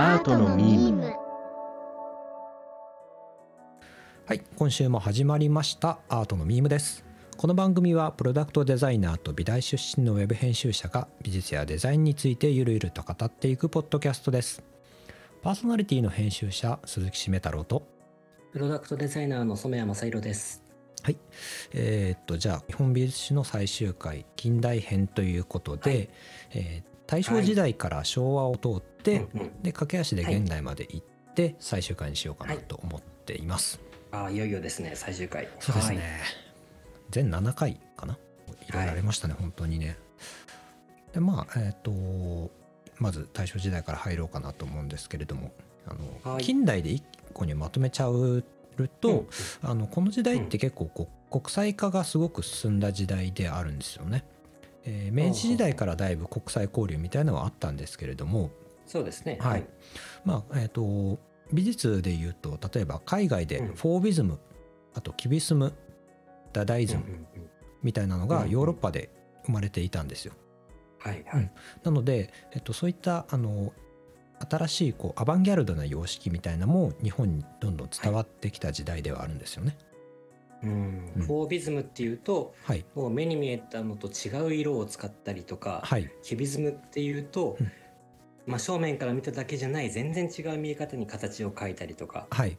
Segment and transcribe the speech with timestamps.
[0.00, 1.12] アートのミーム。
[4.26, 5.98] はい今週も始まりました。
[6.08, 7.04] アートのミームです。
[7.36, 14.62] この番組はプロダクトデザイナーと美大出身のウェブ編集者が美術やデザインについてゆるゆると語っていくポッドキャストです。
[15.42, 17.82] パーソナリティの編集者鈴木しめ太郎と。
[18.52, 20.62] プロダクトデザイナーの染谷正弘です。
[21.02, 21.16] はい。
[21.72, 26.08] えーっとじゃあ日本美術史の最終回近代編ということで、はい。
[26.54, 29.62] えー大正時代から昭和を通って、うんうん。
[29.62, 33.80] で駆け足で現代まで行って最終回にしようかなと思っています、
[34.12, 35.48] ああ、いよいよですね、最終回。
[35.58, 36.06] そうですね、はい。
[37.10, 38.18] 全7回かな？
[38.68, 39.96] いろいろありましたね、本当にね。
[41.14, 41.90] でまあえっ、と
[42.98, 45.52] まず大正時代から入ろうかなと思うんですけれども
[45.86, 46.44] あの、はい。
[46.44, 48.44] 近代で一個にまとめちゃう
[49.00, 49.26] と、うん。
[49.62, 54.24] あのこの時代って結構こう国際化がすごく進んだ時代であるんですよね。
[54.88, 58.50] えー明治時代からだいぶ国際交流みたいなのはあったんですけれども、
[58.86, 59.38] そうですね。
[59.40, 59.66] はい
[60.24, 61.18] まあえー、と
[61.52, 64.38] 美術でいうと例えば海外でうんフォービズム、
[64.94, 65.74] あとキュビスム
[66.52, 67.26] ダダイズムうんうんうん
[67.82, 69.10] みたいなのがうんヨーロッパで
[69.44, 70.32] 生まれていたんですよ。
[70.98, 71.52] はいはい。
[71.84, 73.72] なので、えっと、そういったあの
[74.48, 79.76] 新しいこうアバンギャルドな様式みたいなのも日本にどんどん伝わってきた時代ではあるんですよね。
[80.62, 81.12] うん。
[81.16, 87.72] うんフォービズムっていうと、はい、もう目に見えたのと違う色を使ったりとか、はい、キュビズムっていうと、うん
[88.46, 92.26] まあ、正面から見ただけじゃない全然違う見え方に形を描いたりとか。
[92.30, 92.58] はい。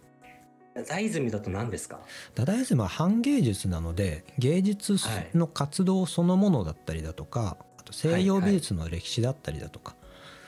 [0.87, 1.99] ダイズムだと何ですか？
[2.35, 4.95] ダダイズムは反芸術なので芸術
[5.33, 9.95] の活動そのものだったりだとか、あと西洋美術の歴史だったりだとか、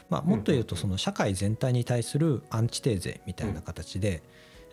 [0.09, 4.21] まあ、もっと言うとその社会全体に対するアンチテーゼみたいな形で、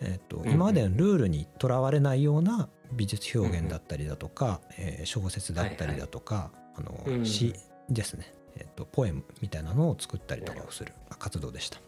[0.01, 7.55] えっとん今までのルールにとらわれないような美術表現だったりだとか、えー小説だったりだとか、あのうん詩
[7.89, 11.81] ですね、えっとポエムみたいなのを作ったりとかをする活動でした。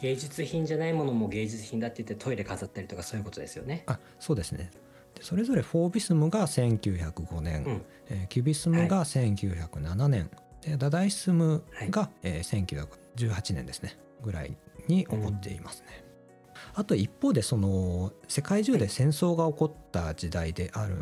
[0.00, 3.84] 芸術品じゃないものも芸術品だって言ってトイレ飾ったりとかそういうことですよね。
[3.86, 4.70] あそうですね。
[5.14, 7.82] でそれぞれフォービスムが1905年、うん。
[8.08, 10.30] えーキュビスムが1907年、
[10.62, 13.96] でダダイスムが、えー1918年ですね。
[14.22, 14.56] ぐらい
[14.88, 16.01] に起こっていますね。
[16.74, 20.96] あと一方でその世界中で戦争が起こった時代である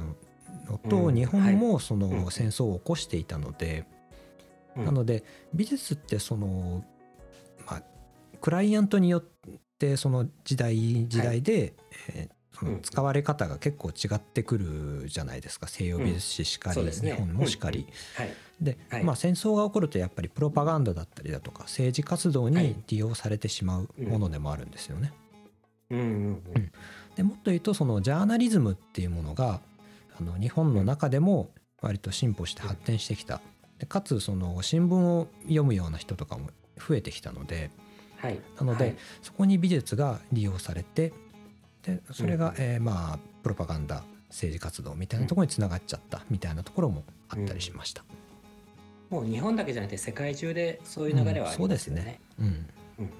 [0.68, 1.14] のと、うん。
[1.14, 2.30] 日本もそのうん。
[2.30, 3.86] 戦争を起こしていたので、
[4.76, 4.84] うん。
[4.84, 6.84] なので美術ってその
[7.66, 7.82] まあ
[8.40, 9.24] クライアントによっ
[9.78, 11.74] てその時代時代で、
[12.14, 12.82] えーそのうん。
[12.82, 15.68] 使われ方が結構違ってくるじゃないですか。
[15.68, 17.12] 西洋美術史しかり、そうですね。
[17.12, 17.86] 日本もしかり。
[18.16, 18.34] はい。
[18.60, 19.04] で、はい。
[19.04, 22.52] まあ、戦争が起こるとやっぱりプロパガンダだったりだとか政治活動はい。
[22.52, 25.12] に利用されてしまうものでもあるんですよね。
[25.90, 26.72] うんうんうん。
[27.16, 29.60] でもっと言うとそのジャーナリズムっていうものが
[30.18, 31.50] あの日本の中でも
[31.82, 33.40] 割と進歩して発展してきた。
[33.78, 37.70] でかつその新聞を読むような人とかも増えてきたので
[38.16, 38.38] はい。
[38.58, 41.12] なので、はいそこに美術が利用されて
[41.82, 48.04] でそれが、うんえーまあプロパガンダ政治活動みたいなところにつながっちゃったみたいなところもあったりしました。
[49.08, 52.20] もう日本だけじゃなくて世界中でそういう流れはありますよね。
[52.38, 52.56] うんうんうん
[53.04, 53.12] はい、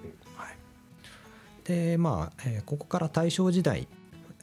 [1.70, 3.86] でまあ、えーここから大正時代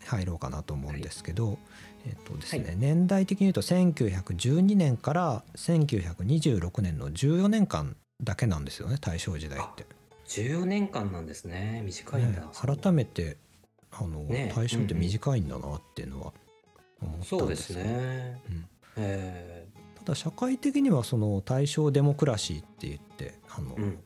[0.06, 1.60] 入ろうかなと思うんですけど、
[2.06, 9.86] えっとですねはい年代的に言うと1912年から1926年の14年間だけなんですよね大正時代って。
[10.28, 11.82] 14年間なんですね。
[11.86, 12.42] 短いんだ。
[12.42, 13.38] ね改めて
[13.92, 16.34] あの、ね大正って短いんだなっていうのは
[17.02, 18.42] 思ったんですよね。
[18.50, 18.66] うん
[18.96, 24.00] えただ社会的にはその大正デモクラシーって言ってあの、ーうん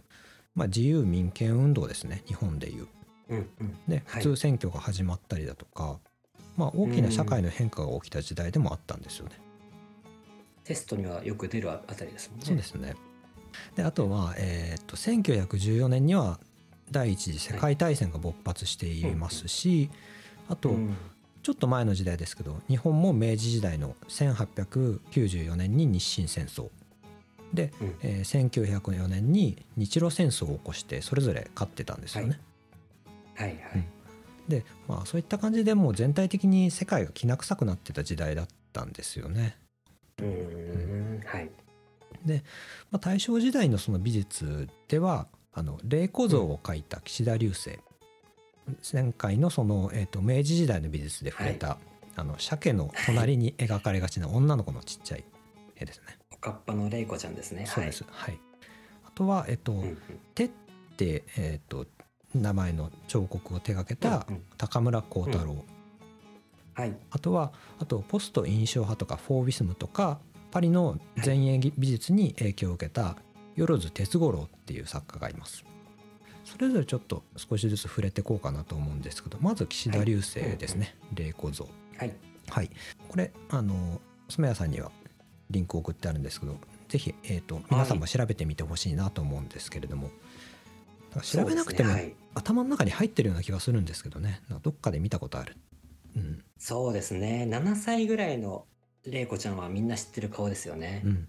[0.56, 2.88] まあ、自由民権運動ですね日本でいう。
[3.32, 3.78] うんうん。
[3.88, 6.00] ではい普通選挙が始まったりだとか、
[6.58, 9.40] まあ、大きな社会の変化が起きた時代でもあったんですよね。
[10.64, 12.46] テストにはよく出るあたりですもんね。
[12.46, 12.96] そうですね
[13.76, 16.40] であとは、えー、と1914年には
[16.92, 19.90] 第一次世界大戦が勃発していますし、
[20.50, 20.96] あとうん
[21.44, 26.70] ちょっと前の時代ですけど日本も明治時代の1894年に日清戦争
[27.52, 32.30] で、うんえー1904年に日露戦争を起こしてそれぞれ勝ってたんですよね。
[32.30, 32.40] はい
[33.50, 33.88] はい。
[34.48, 39.58] でまあそういった感じでもう全体的に世界がきな臭くなってた時代だったんですよね。
[40.20, 41.50] うんうんはい。
[42.92, 47.80] まあ、大正時代のその美術ではあの霊子像を描いた岸田流星、
[48.94, 51.78] 前回のその、えー、と明治時代の美術で触れた、
[52.16, 55.24] あの鮭の隣に描かれがちな女の子のちっちゃい
[55.76, 56.18] 絵ですね。
[56.32, 57.66] おかっぱの玲子ちゃんですね。
[57.66, 58.40] そうです、はい
[59.04, 59.82] あとは、えっとはい。
[59.82, 59.98] うんうん
[60.36, 60.50] 手っ
[60.96, 61.86] て、えっと
[62.34, 64.26] 名前の彫刻を手掛けた
[64.58, 65.66] 高村光太郎、
[66.74, 66.96] はい。
[67.12, 70.20] あとはあとポスト印象派とかフォービスムとか
[70.52, 73.18] パリの前衛美術に影響を受けた
[73.58, 75.64] 万津哲五郎っていう作家がいます。
[76.44, 81.68] それぞれちょっと少しずつ触れていこうかなと思うんですけどまず岸田流星ですね、霊子像。
[81.98, 82.14] はい。
[82.50, 82.70] はい。
[83.08, 84.92] これあの染谷さんには
[85.50, 86.56] リンクを送ってあるんですけど
[86.88, 90.10] ぜひ、えー、と皆さんも調べてみてほしいなと思うんですけれども、
[91.22, 91.94] 調べなくても、
[92.34, 94.42] 頭の中に入ってるような気がするんですけどね。
[94.62, 95.58] どっかで見たことある、
[96.16, 96.44] うん。
[96.58, 97.48] そうですね。
[97.50, 98.66] 7歳ぐらいの
[99.06, 101.02] 玲子ちゃんはみんな知ってる顔ですよね。
[101.04, 101.12] うん。
[101.12, 101.28] うん、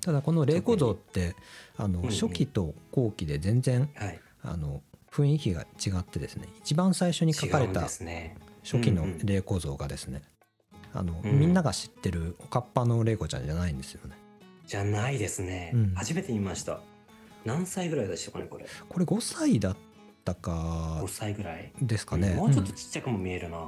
[0.00, 1.34] ただこの霊子像って
[1.76, 2.10] あのうんうん。
[2.10, 4.20] 初期と後期で全然はい。
[4.42, 6.48] あの雰囲気が違ってですね。
[6.60, 7.98] 一番最初に書かれた初
[8.80, 9.26] 期のうんうん。
[9.26, 10.22] 霊子像がですね。
[10.94, 11.38] あの、うん。
[11.38, 14.16] みんなが知ってるおかっぱの霊子ちゃんじゃないんですよね。
[14.66, 15.94] じゃないですね、うん。
[15.94, 16.80] 初めて見ました
[17.48, 18.66] 何歳ぐらいでしたかねこれ。
[18.88, 19.76] これ5歳だっ
[20.24, 21.72] たか5歳ぐらい？
[21.80, 22.36] ですかね、うん。
[22.36, 23.58] もうちょっうんとちっちゃくも見えるな、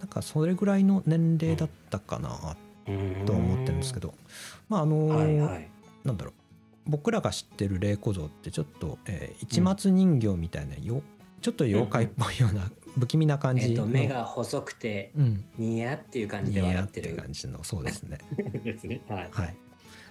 [0.00, 2.56] なんかそれぐらいの年齢だったかな
[2.88, 3.26] うん。
[3.26, 4.14] とは思ってるんですけど。
[4.68, 5.68] まああのはいはい。
[6.04, 6.34] なんだろう。
[6.86, 11.02] 僕らが知ってる霊子像ってちょっと、えー市松人形みたいなよ
[11.40, 12.70] ちょっと妖怪っぽいような
[13.00, 15.44] 不気味な感えっとじの、目が細くてうん。
[15.58, 18.18] ニヤっていう感じでニヤっていう笑ってる感じのそうですね。
[18.62, 19.00] ですね。
[19.08, 19.28] はい。
[19.32, 19.56] はい。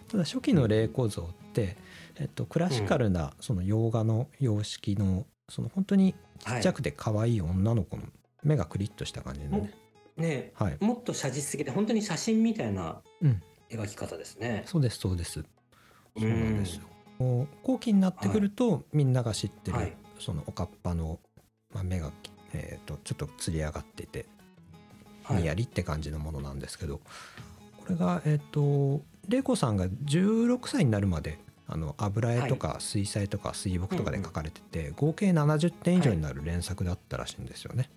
[0.08, 1.78] ただ初期の霊子像って、
[2.20, 8.04] えっと、クラシカルなその洋画の様式のその本当にちっちゃくて可愛い女の子の
[8.44, 9.74] 目がクリッとした感じのね。
[10.18, 10.78] ねはい。
[10.80, 13.42] もっと写実的で本当に写真みたいなうん。
[13.70, 15.34] 描き方ですね、そうですそうです。
[15.34, 15.40] そ
[16.20, 16.84] うなんですよ。
[17.18, 19.98] もう後期になってくると、みんなが知ってる、はい。
[20.20, 21.20] そのおかっぱの、
[21.74, 22.12] まあ、目が、
[22.54, 24.28] えー、とちょっとつり上がってて
[25.24, 25.38] はい。
[25.38, 27.00] にやりって感じのものなんですけど、
[27.78, 31.40] これがえっ、と玲子さんが16歳になるまで
[31.74, 37.90] あの油絵とか水彩とか水墨とかで描かれてて、合計70点以上になる連作だったらしいんですよね。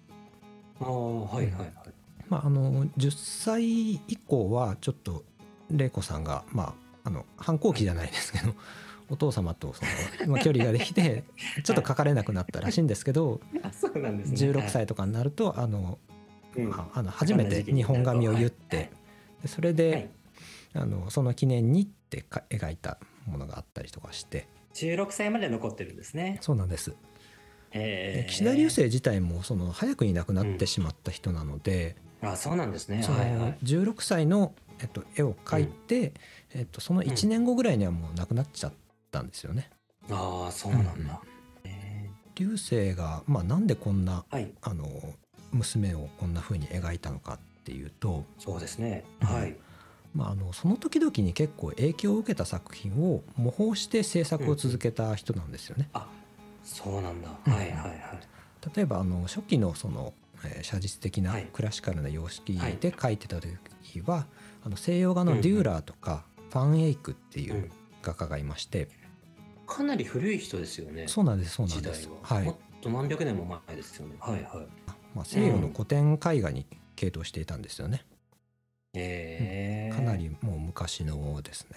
[0.80, 1.72] ああはいはいはい。
[2.30, 5.24] まあ、あの10歳以降はちょっと
[5.70, 6.74] 玲子さんが、ま
[7.04, 8.54] あ、あの反抗期じゃないですけど
[9.10, 9.84] お父様とそ
[10.24, 11.24] の、まあ、距離ができて
[11.62, 14.52] ちょっと書かれなくなったらしいんですけどあそうなんですね。
[14.52, 15.90] 16歳とかになるとあの、は
[16.56, 16.70] いうん。
[16.70, 18.90] まああの初めて日本紙を言って
[19.42, 20.10] でそれで、はい。
[20.72, 24.48] あのその記念にってか描いたものがあったりとかして。
[24.74, 26.38] 16歳まで残ってるんですね。
[26.40, 26.94] そうなんです。
[27.72, 33.02] えで岸田流星自体もその早くに亡くなってしまった人なので、あそうなんですね。
[33.02, 33.58] はいはい。
[33.62, 36.12] 16歳の、えっと、絵を描いて、
[36.54, 38.72] えっと、その1年後ぐらいにはもう亡くなっちゃっ
[39.10, 39.70] たんですよね。
[40.10, 41.08] ああそうなんだ、うんうん。
[41.64, 44.50] え流星が、まあ、なんでこんなーはい。
[44.62, 44.88] あの
[45.52, 49.04] 娘をこんな風に描いたのかっていうと、そうですね。
[49.22, 49.28] うん。
[49.28, 49.56] はい
[50.16, 55.90] まあ、あのその時々に結構影響を受けた作品を模倣して制作を続けた人なんですよね。
[55.92, 56.08] あ
[56.64, 57.98] そうなんだ、うんはいはいはい。
[58.74, 61.48] 例えばあの初期のその、えー写実的なはい。
[61.52, 62.78] クラシカルな様式はい。
[62.80, 64.26] で描いてた時は、
[64.64, 67.70] あの西洋画のデューラーとかファン・エイクっていううん。
[68.02, 68.88] 画家がいまして、
[69.66, 71.08] かなり古い人ですよね。
[71.08, 72.08] そうなんですそうなんです。
[72.22, 72.44] は、はい。
[72.44, 74.14] もっと何百年も前ですよね。
[74.20, 74.44] はいはい。
[75.14, 78.04] まあ、西洋の古典絵画に傾倒していたんですよね。
[78.98, 81.76] えー、かなりもう昔のですね。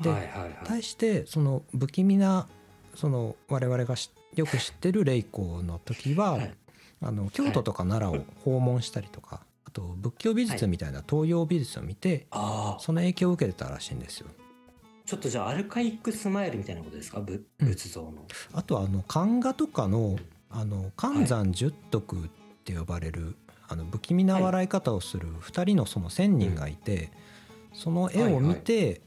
[0.00, 0.58] で、はいはいはい。
[0.64, 2.48] 対してその不気味な
[2.94, 6.54] その我々がしよく知ってる霊子の時は、はい。
[7.00, 12.80] あの京都とか奈良を訪問したりとか、あと仏教美術みたいな東洋美術を見て、ああ。
[12.80, 14.28] その影響を受けてたらしいんですよ。
[15.04, 17.20] ちょっとじゃあアルカイックスマイルみたいなことですか？
[17.20, 18.12] 仏像の、
[18.54, 20.16] あとあの漢画とかの
[20.48, 22.20] あの寒山十徳っ
[22.64, 23.36] て呼ばれる、
[23.72, 27.10] あの不気味な笑い方をする2人のその仙人がいて、
[27.72, 29.00] その絵を見て、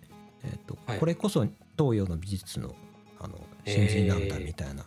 [0.43, 1.00] えーとはい。
[1.00, 1.45] これこそ
[1.77, 2.75] 東洋の美術の
[3.19, 4.86] あの真髄なんだみたいな。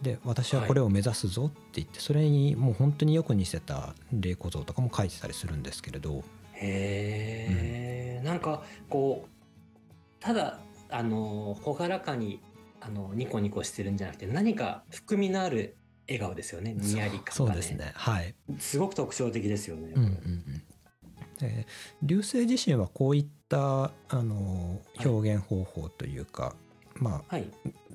[0.00, 6.24] で私はこれを目指すぞって言ってそれにもう本当によく似せた霊子像とかも描いてたりするんですけれど。
[6.54, 10.58] へえ、なんかこうただ
[10.90, 12.40] あの朗らかに
[12.80, 15.76] あのニコニコしてるんじゃなくて何か含みのある
[16.08, 16.74] 笑顔ですよね。
[16.74, 17.92] にやり感が、ね、そうですね。
[17.94, 18.34] はい。
[18.58, 20.62] すごく特徴的ですよね、うんうんうん。
[21.38, 21.66] で
[22.02, 26.54] 流星自身はこういったあの表現方法というか、
[26.96, 27.50] まあはい。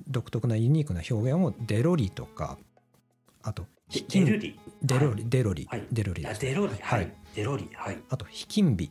[0.08, 2.58] 独特なユニークな表現をデロリとか
[3.42, 4.60] あとデ引きデルリ。
[4.82, 5.86] デロリ、デロリ、はい。
[5.92, 6.74] デロリです、あデロリ。
[6.80, 7.12] はい、はい。
[7.34, 7.68] デロリ。
[7.74, 7.98] はい。
[8.08, 8.90] あと引きんび。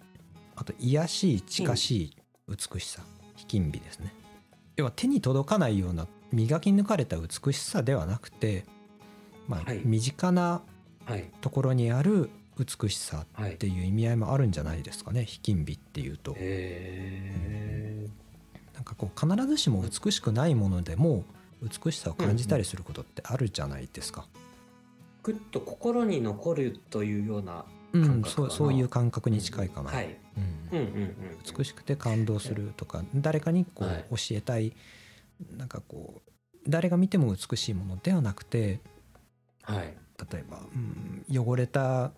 [0.55, 3.03] あと癒やしい近しい美しさ。
[3.39, 4.13] 引きんびですね。
[4.75, 8.65] 要は手に届かないような磨き抜かれた美しさではなくて、
[9.47, 9.81] まあはい。
[9.83, 10.61] 身近な
[11.05, 11.29] はい。
[11.41, 15.21] ところにある美しさはいっていう意味合いもあるんじゃないですかね。
[15.21, 16.33] 引きんびっていうと。
[16.33, 18.07] へえ
[18.73, 21.23] なんかこう必ずしも美しくないものでも
[21.61, 24.27] 美しさを感じたりすることってあるじゃないですか、
[25.23, 28.49] ぐっと心に残るというようなうん感覚かな。
[28.49, 29.91] そうそういう感覚に近いかな、
[31.57, 34.05] 美しくて感動するとか誰かにこうはい。
[34.11, 34.75] 教えたい。
[35.55, 38.79] なんかこう誰が見ても美しいものではなくて
[39.73, 39.95] はい。
[40.31, 42.11] 例えば、うん、汚れた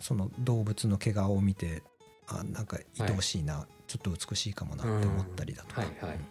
[0.00, 1.82] その動物の毛皮を見て
[2.26, 5.88] あなんか愛おしいな、ちょっと美しいかもなって思ったりだとか、うん。
[5.88, 6.16] はいはい。
[6.16, 6.26] うん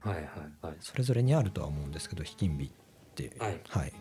[0.00, 0.24] はいはい
[0.62, 0.76] はい。
[0.80, 2.70] それぞれにあるとは思うんですけど引き美っ
[3.14, 3.32] て。
[3.38, 3.60] はい。
[3.68, 3.90] はい。
[3.90, 3.96] と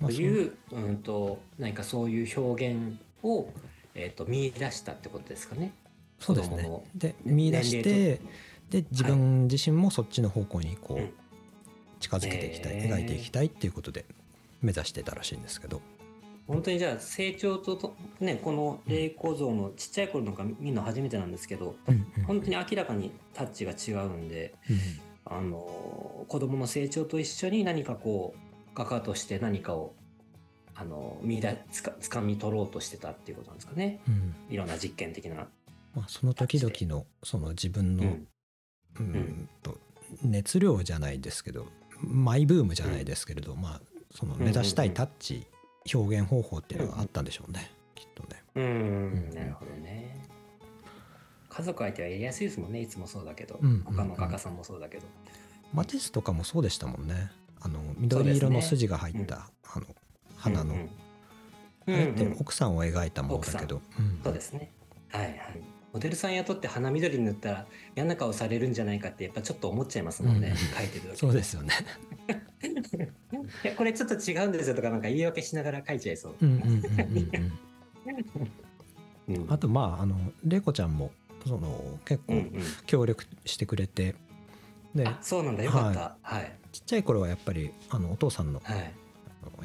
[0.00, 3.48] まあそいう、うん、と何かそういう表現を、
[3.94, 5.72] えー、と見出したってことですかね。
[6.18, 6.82] そうですね。
[6.94, 8.20] で見出して
[8.70, 11.12] で自分自身もそっちの方向にこう、うん
[12.00, 12.88] 近づけていきたい、へー。
[12.90, 14.04] 描いていきたいっていうことで
[14.64, 15.80] 目指してたらしいんですけど
[16.46, 24.76] 本当にじゃあ成長ととねこの霊構造のちっちゃい頃なんか見るの初めてなんですけどうん本当に明らかにタッチが違うんでうん
[25.26, 28.38] あの子供の成長と一緒に何かこう
[28.74, 29.94] 画家として何かを
[30.74, 35.46] あの見だつかつかみ取ろうとしてたっていうことなんですかねうんいろんな実験的な。
[35.94, 38.16] まあ、その時々のその自分の、
[38.98, 39.78] うんと
[40.22, 41.66] 熱量じゃないですけど
[42.02, 43.80] マイブームじゃないですけれど、まあ
[44.14, 45.46] その目指したいタッチ、
[45.92, 48.42] 表現方法っていうのがあったんでしょうね、きっとね。
[48.54, 48.64] うん。
[48.64, 49.30] うん。
[49.34, 50.24] なるほどね。
[51.48, 52.80] 家族相手はやりやすいですもんね。
[52.80, 55.04] いつもそうだけど、うん他の画家さんもそうだけど。
[55.72, 57.30] マティスとかもそうでしたもんね。
[57.60, 59.86] あの緑色の筋が入った、あの
[60.36, 61.94] 花の、うんうん。
[61.94, 62.40] あれってうんうん。
[62.40, 64.20] 奥さんを描いたものだけど、うん。
[64.22, 64.72] そうですね。
[65.10, 65.34] はいはい。
[65.94, 71.72] モデルさん雇って花緑に塗ったら嫌な顔されるんじゃないかってやっぱちょっと思っちゃいますもんね、うん描いてる時そうですよね。
[73.62, 76.34] いやこれちょっと違うんですよとかなんか言い訳しながら描いちゃいそう。
[76.42, 76.82] うんうんうんうん
[79.28, 81.12] うんうんあとまああの玲子ちゃんも
[81.46, 82.52] その結構うんうん
[82.86, 84.16] 協力してくれて、
[84.96, 86.16] であそうなんだよかった。
[86.22, 86.52] はい。
[86.72, 88.92] ちっちゃい頃はやっぱりあのお父さんのはい。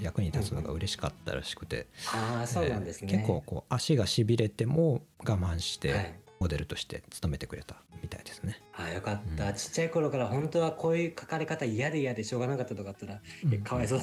[0.01, 3.09] 役に立つのが嬉しかったらしくて、ああそうなんですね。
[3.11, 6.29] えー結構こう足がしびれても我慢しはてい。
[6.39, 8.61] モデルとして勤めてくれたみたいですね。
[8.73, 13.19] あーよかった、うんちっちゃい頃から本当はこういう書かれ方嫌で嫌でしょうがなかったとかあったら、い
[13.51, 13.99] やかわいそう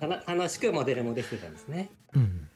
[0.00, 1.90] だな 楽しくモデルもできてたんですね。
[2.14, 2.48] うん、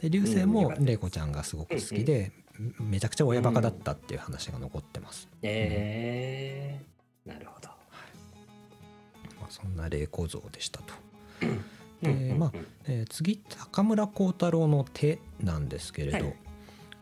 [0.00, 2.32] で流星も玲子ちゃんがすごく好きで、
[2.80, 5.28] めちゃくちゃ親バカだったっていう話が残ってます。
[5.42, 7.68] えー、なるほど。
[9.40, 10.94] まあ、そんな霊構造でしたと。
[11.42, 11.64] うん。
[12.02, 12.38] うんうん。
[12.38, 12.52] まあ
[12.86, 16.36] えー次高村光太郎の手なんですけれど、はい。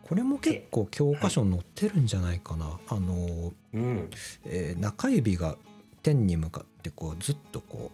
[0.03, 2.79] これも結構教科書に載ってるんじゃないかな。
[2.87, 4.09] あのーうん。
[4.45, 5.57] えー中指が
[6.03, 7.91] 天に向かってこうずっとこ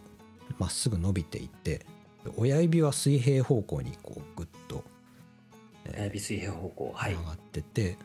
[0.50, 1.84] うまっすぐ伸びていって
[2.38, 4.82] 親指は水平方向にこうグッと、
[5.84, 7.12] えー親指水平方向はい。
[7.14, 7.96] 上がってて、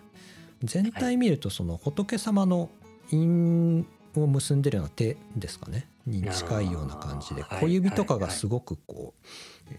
[0.63, 2.69] 全体見るとその仏様の
[3.12, 3.85] 印
[4.15, 9.27] を結んでるような手ですかねに近いような感じで小指とかがすごくこう、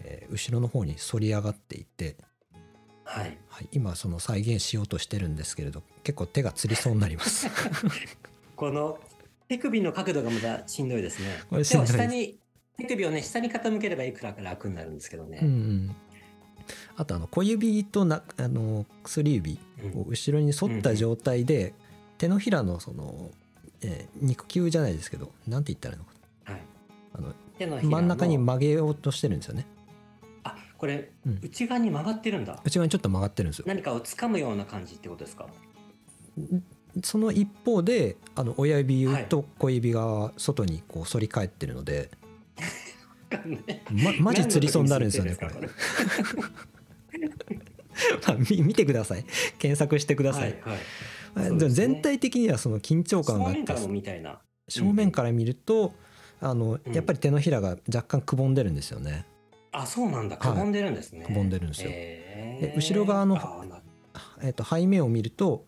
[0.03, 2.17] えー後ろの方に反り上がっていて、
[3.03, 3.37] はい。
[3.47, 7.47] はい、今その再現しようとしてるんですけれど結構手がつりそうになります。
[8.55, 8.99] この
[9.47, 11.43] 手首の角度がまたしんどいですね。
[11.49, 12.09] これしでもんどいです。
[12.09, 12.39] 下に
[12.77, 15.95] 手首をね下に傾ければいくらか楽になるんですけどね、うんうん、
[16.97, 20.01] あとあの小指となあの薬指うん。
[20.01, 21.73] を後ろに反った状態で、
[22.17, 23.29] 手のひらのその、
[23.81, 26.14] えー肉球じゃないですけどなんて言ったらいいのかはい、
[27.17, 27.97] あの手のひらの。
[27.97, 29.65] 真ん中に曲げようとしてるんですよね。
[30.43, 31.39] あこれ、うん。
[31.41, 32.61] 内側に曲がってるんだ。
[32.63, 33.65] 内側にちょっと曲がってるんですよ。
[33.67, 35.47] 何かを掴むような感じってことですか？
[37.03, 42.09] その一方であの親指と小指が外にこう反り返ってるので、
[43.91, 45.51] ま、マジつりそうになるんですよねこれ。
[45.51, 47.57] 何の時に
[48.27, 49.25] まあみ見てください。
[49.57, 50.79] 検索してください、はいはい。
[51.33, 51.75] まあそうですね。
[51.75, 54.39] 全体的にはその緊張感があっ面からもみたいな。
[54.67, 55.93] 正面から見ると、
[56.41, 56.93] あのうん。
[56.93, 59.25] やっぱり手のひらが若干くぼんでるんですよね。
[59.71, 60.37] あそうなんだ。
[60.37, 61.89] くぼんでるんですね、くぼんでるんですよ。
[61.91, 62.73] へー。
[62.73, 63.39] で後ろ側の
[64.41, 65.65] えっと背面を見ると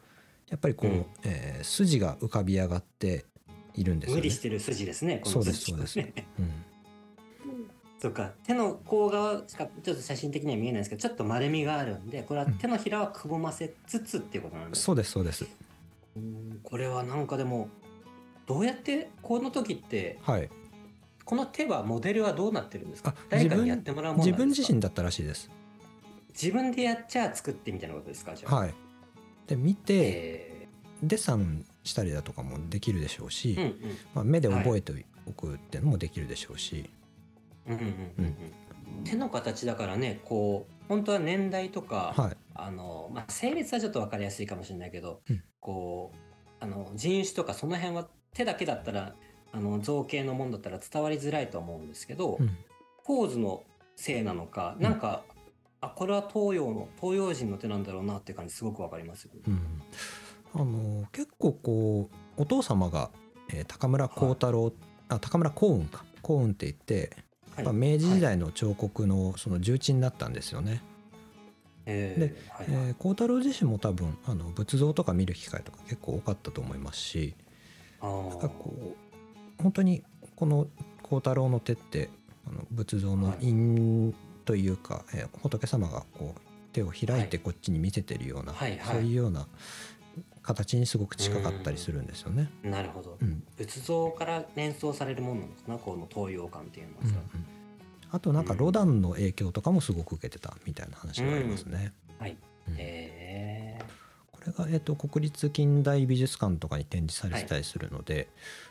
[0.50, 1.06] やっぱりこう、うん。
[1.24, 3.26] えー筋が浮かび上がって
[3.74, 4.22] いるんですよね。
[4.22, 6.00] 無理してる筋ですねこのそうです筋そうです。
[6.00, 6.08] うん。
[8.00, 8.32] そうか。
[8.46, 15.46] 手の甲側しかちょっと写真的には見えないですけどちょっと丸みがあるんでこれは手のひらはくぼませつつっていうことなんですそうですそうです。
[16.16, 16.60] うん。
[16.64, 17.70] これはなんかでも
[18.46, 20.50] どうやってこの時ってはい。
[21.28, 23.10] この手はモデルはどうなってるんですか？
[23.10, 25.52] あ誰か自分にやってもらうもの自分自身だったらしいです。
[26.30, 28.34] 自分でやっちゃ作ってみたいなことですか？
[28.34, 28.74] じゃあ、はい。
[29.46, 30.68] で見て、え
[31.04, 33.98] デッサンしたりだとかもできるでしょうし、ーうんうん。
[34.16, 36.90] まあ、目で覚えておくっていうのもできるでしょうし、
[37.68, 37.86] うんうんうん
[38.26, 38.36] うん
[39.04, 42.38] 手の形だからねこう本当は年代とか、はい。
[42.56, 45.44] あのまあ、性別はちょっと分かりやすいかもしれないけど、うん。
[45.60, 49.14] こうあの人種とかその辺は手だけだったら
[49.52, 52.58] あの造形のもんだったら伝わりづらいと思うんですけど、うん。
[53.04, 53.64] ポーズの
[53.96, 54.84] せいなのか、うん。
[54.84, 55.24] なんか
[55.80, 59.32] あこれは東洋の東洋人の手なんだろうなっていう感じすごく分かりますよ。
[59.48, 59.82] うん、
[60.54, 63.10] あの結構こうお父様が、
[63.50, 64.74] えー高村光太郎っ
[65.10, 66.06] あ高村光雲か。
[66.18, 67.16] 光雲って言って
[67.56, 67.66] はい。
[67.66, 70.70] まあ明治時代の彫刻のその重鎮になったんですよね。
[70.72, 70.84] はいはい。
[71.86, 77.36] えー幸太郎自身も多分あの仏像とか見る機会とか結構多かったと思いますし
[78.02, 79.07] なんかこう
[79.62, 80.04] 本当に
[80.36, 80.68] この
[81.04, 82.10] 幸太郎の手って
[82.48, 84.14] あの仏像の印
[84.46, 86.42] というか、えー仏様がこう
[86.74, 88.96] 手を開いてこっちに見せてるような、はいはい。
[88.96, 89.48] そういうような
[90.44, 92.50] 形にすごく近かったりするんですよね。
[92.64, 93.44] なるほど、うん。
[93.58, 95.54] 仏像から連想されるものなのか？
[95.68, 97.00] なこの東洋館っていうのは。
[97.04, 97.20] うんうんさ、
[98.12, 101.94] あとなんかロダンの影響とかもすごく受けてたみたいな話がありますね。
[102.20, 102.38] はい。
[102.70, 102.76] うん。
[102.78, 103.67] えこ
[104.48, 108.28] れが、えー、と国立近代美術館とかに展示されてたりするので、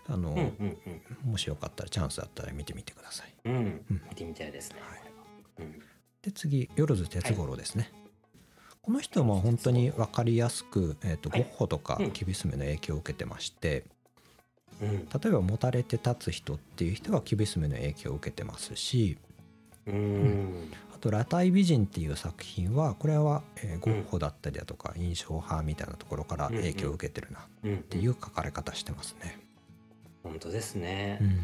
[0.09, 0.78] あのー、うん
[1.25, 1.30] うん。
[1.30, 3.35] もしよかったらチャンスあったら見てみてください。
[3.45, 3.85] うん。
[4.11, 5.73] 見てみたいですね、はい。
[6.23, 7.92] で次万哲五郎ですね。
[8.83, 11.42] この人も本当に分かりやすく、えー、とゴはい。
[11.45, 12.11] ッホとかうん。
[12.12, 13.85] キビスメの影響を受けてまして、
[14.80, 15.09] うん。
[15.09, 19.16] 例えば「もたれて立つ人」っていう人はキビスメの影響を受けてますし
[19.87, 29.38] うんあと「裸体美人」っていう作品はこれは、えーゴッホだったりだとか印象派みたいなところから影響を受けてるなっうんていう書かれ方してますね。
[30.23, 31.38] 本当ですね、うん。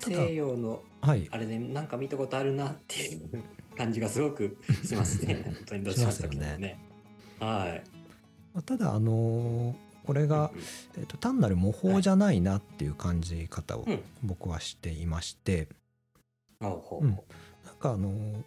[0.00, 1.28] 西洋のはい。
[1.30, 3.42] あれでなんか見たことあるなっていう
[3.76, 5.42] 感じがすごく しますね。
[5.44, 6.78] 本当にどっちかというとしますよね。
[7.38, 7.90] はい。
[8.54, 9.74] まあただあのー
[10.06, 10.52] これが、
[10.96, 14.00] えー、と単なる模倣じゃないなっていう感じ方をうん。
[14.22, 15.68] 僕はしていまして、
[16.60, 17.10] ほうん。
[17.10, 17.24] ほ
[17.64, 18.44] なんかあのー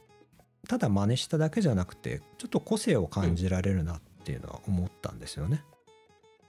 [0.69, 5.63] ただ真似しただけじゃなくてちょっと個性を感じられるなっていうのは思ったんですよね。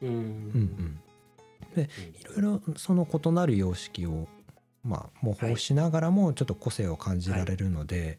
[0.03, 0.21] ううんうん。
[0.21, 0.21] う
[1.73, 1.89] ん、で
[2.21, 4.29] いろいろその異なる様式を
[4.85, 8.19] まあ模倣しながらもちょっと個性を感じられるので、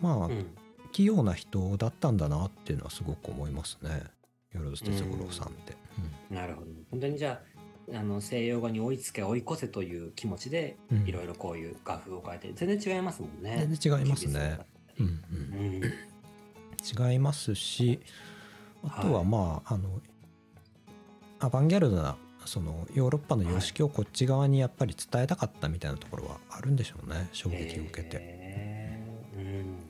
[0.00, 0.46] まあうん。
[0.90, 4.02] 器用な人だったんだなっていうのはすごく思いますね。
[4.54, 5.76] 万哲五郎さんって。
[6.34, 6.66] なるほど。
[6.90, 7.40] 本当にじゃ
[7.94, 11.06] ああの西洋画に追いつけ追い越せという気持ちでうん。
[11.06, 13.68] いろいろこういう画風を変えて全然違いますもんね。
[13.70, 14.58] 全然違いますね
[14.98, 15.10] うんう
[15.80, 15.82] ん。
[17.10, 18.00] 違いますし
[18.84, 20.00] あとははいまあ、の
[21.40, 26.76] アバンギャルドなそのヨーロッパの様式をこっち側にやっぱり伝えたかったみたいなところはあるん。
[26.76, 28.16] でしょうね衝撃を受けて。
[28.20, 29.82] へーうん。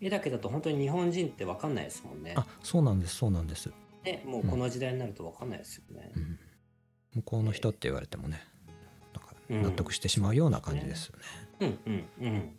[0.00, 1.74] 絵だけだと本当に日本人って分かん。
[1.74, 2.22] ないですもん。
[2.22, 3.00] ねあそうなん。
[3.00, 3.46] ですそうなん。
[3.46, 3.70] です、
[4.04, 5.50] ねもうこの時代になると分かん。
[5.50, 6.38] ないですよねう、ん、
[7.14, 8.42] 向こうの人って言われてもね
[9.14, 9.62] なん。
[9.62, 11.78] か納得してしまうような感じですよね。
[11.86, 11.92] うん。
[12.20, 12.26] うん。
[12.26, 12.50] うん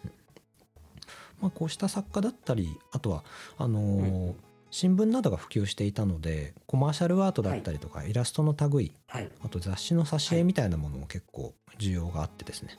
[1.41, 3.23] まあ、こうした作家だったりあとは
[3.57, 4.33] あのー
[4.71, 9.29] 新聞などが普及していたのでコマーシャルアートだったりとか、イラストの類はい。
[9.41, 12.77] あと雑誌の挿絵みたいなものも結構需要があってですね、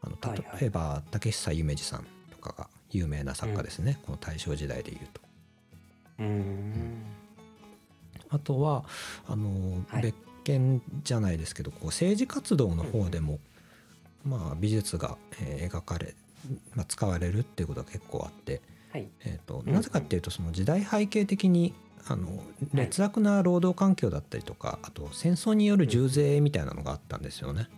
[0.00, 0.60] あのはいはい。
[0.62, 5.20] 例えば竹久夢二さんとかが有名な作家ですね、この大正時代でいうと。
[6.20, 7.02] うん。
[8.30, 8.84] あとは
[9.28, 10.02] あの、はい。
[10.04, 13.40] 別件じゃないですけどこう政治活動の方でも、
[14.24, 16.14] まあ、美術が、えー描かれ、
[16.74, 18.60] まあ、使われるっていうことが結構あって、
[18.92, 19.08] はい。
[19.24, 19.72] えー、とうん。
[19.72, 21.74] なぜかっていうとその時代背景的に
[22.06, 27.68] あの劣悪な労働環境だったりとか、あと戦争による重税みたいなのがあったんですよね。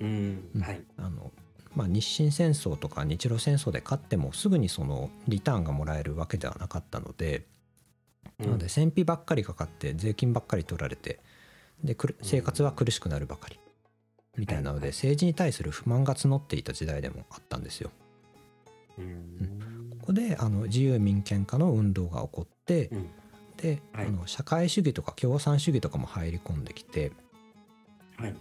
[0.00, 0.42] うん。
[0.54, 0.60] うん。
[0.60, 0.82] はい。
[0.96, 1.32] あの
[1.74, 7.44] まあ、日清戦争とか日露戦争で勝ってもすぐにそのリターンがもらえるわけではなかったので、
[8.38, 11.20] なので戦費ばっかりかかって税金ばっかり取られて
[11.82, 13.58] でくる生活は苦しくなるばかり
[14.36, 17.90] みたいなのではい政治に対する不満が募っていた時代でもあったんですよ。
[18.98, 19.90] うん。
[20.00, 23.10] ここであの自由民権化の運動が起こってうん。
[23.56, 24.06] で、はい。
[24.06, 27.12] あの社会主義とか共産主義とかも入り込んできて
[28.18, 28.34] はい。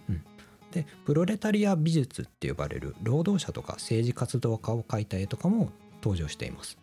[0.71, 5.69] でプロレタリア美術って呼ばれる労働者とか政治活動家を描いた絵とかも
[6.01, 6.77] 登場しています。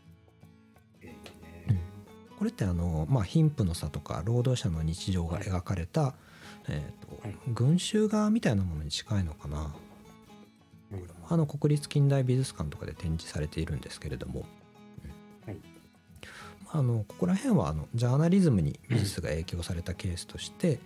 [1.02, 1.14] え
[2.38, 6.14] これってあの、まあ、貧富の差とか労働者の日常が描かれた、
[6.68, 9.74] えーとはい群衆画みたいなものに近いのかな。
[10.92, 14.44] ーうんあの国立近代美術館とかで展示されているんですけれども、
[15.46, 15.56] はい。
[16.64, 20.78] まあ、あのここら辺はあのジャーナリズムに美術が影響されたケースとして、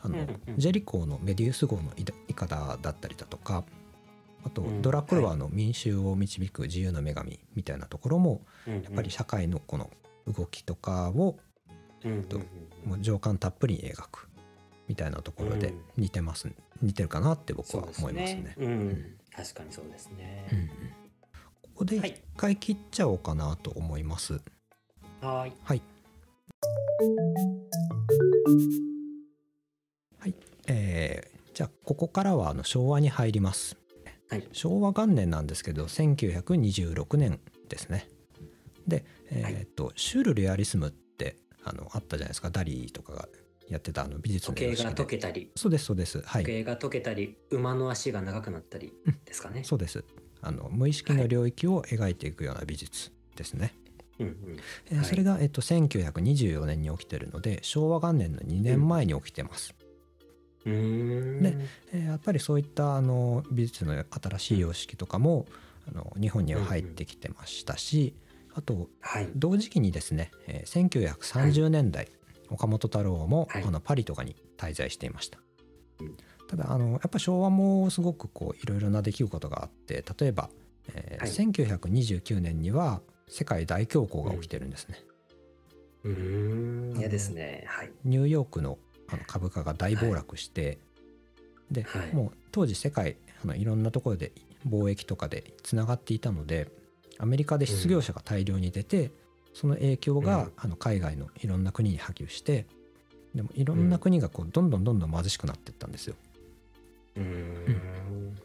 [0.00, 0.58] あのうんうん。
[0.58, 1.92] ジェリコーのメディウス号の
[2.28, 3.64] いかだだったりだとか
[4.44, 4.82] あとうん。
[4.82, 9.90] ドラクロワの民衆を導く自由の女神みたいなところもややっぱり社会のこの
[10.28, 11.36] 動きとかを
[12.28, 12.38] と
[12.84, 14.27] もう情感たっぷりに描く
[14.88, 16.48] みたいなところでうん似てます、
[16.82, 18.54] 似てるかなって僕は思いますね。
[18.58, 20.48] うんうん確かにそうですね。
[20.52, 20.68] うんうん
[21.62, 24.40] ここではい一回切っちゃおうかなと思います。
[25.20, 25.52] はーい。
[25.62, 25.82] はい。
[30.18, 30.34] はい。
[30.66, 33.76] えーじゃあここからはあの昭和に入ります。
[34.30, 38.08] はい昭和元年なんですけど1926年ですね。
[38.86, 43.28] で、えーっとシュールレアリスムってあのあったじゃないですかダリーとかが
[43.68, 46.20] やってたあの美術の時計が溶けたり、そうですそうです。
[46.22, 46.42] はい。
[46.42, 48.92] 時計が溶けたり、馬の足が長くなったり
[49.24, 49.64] ですかね。
[49.64, 50.04] そうです
[50.40, 53.74] あの無意識の領域を描いていくような美術ですね、
[54.18, 54.32] うんうん。
[54.32, 54.58] はい。
[54.90, 59.74] えーそれが、えっと、1924年に起きてるので昭和元年の2年前に起きてます、
[60.64, 61.42] うーん。
[61.42, 61.56] で
[61.92, 65.46] えーやっぱりそういったあの美術の新しい様式とかも、
[65.88, 68.14] あの日本には入ってきてましたし、
[68.54, 69.28] あとはい。
[69.34, 72.08] 同時期にですね、えー1930年代、
[72.50, 73.64] 岡本太郎も、はい。
[73.64, 75.38] あのパリとかに滞在していました、
[76.00, 76.16] うん。
[76.48, 80.50] ただあのやっぱ昭和もすごくこういろいろな出来事があって例えば、
[80.94, 81.30] えーはい。
[81.30, 84.98] 1929年には世界大恐慌が起きてるんですね、
[86.04, 86.98] うーん。
[86.98, 87.64] 嫌ですね。
[87.68, 87.92] はい。
[88.04, 88.78] ニューヨークの
[89.10, 90.78] あの株価が大暴落して、
[91.70, 92.14] で、はい。
[92.14, 94.32] もう当時世界あのいろんなところで
[94.68, 96.68] 貿易とかでつながっていたので
[97.18, 99.10] アメリカで失業者が大量に出て、
[99.58, 100.52] その影響が、うん。
[100.56, 102.66] あの海外のいろんな国に波及して
[103.34, 106.14] でもいろんな国がこうどんどんどんどん貧しくなっていったんですよ。
[107.16, 108.38] うーん。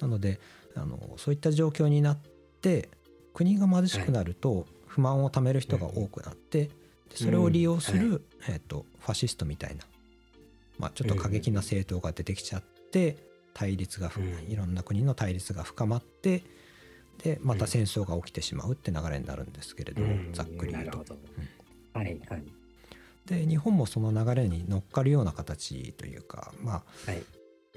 [0.00, 0.38] なので
[0.76, 2.18] あのそういった状況になっ
[2.60, 2.88] て
[3.34, 6.70] 国が貧しくなると不満をためる人が多くなって、で
[7.14, 8.22] それを利用する、うん。
[8.48, 9.84] えー、とファシストみたいな、
[10.78, 13.16] まあ、ちょっと過激な政党が出てきちゃって
[13.52, 14.12] 対立が
[14.48, 16.44] いろんな国の対立が深まって
[17.18, 20.30] でまた戦争が起きてしまうって流れになるんですけれど、うん。
[20.32, 21.16] ざっくり言うと。
[21.94, 22.44] はいはい。
[23.26, 27.22] で日本もその流れに乗っかるような形というかまあはい。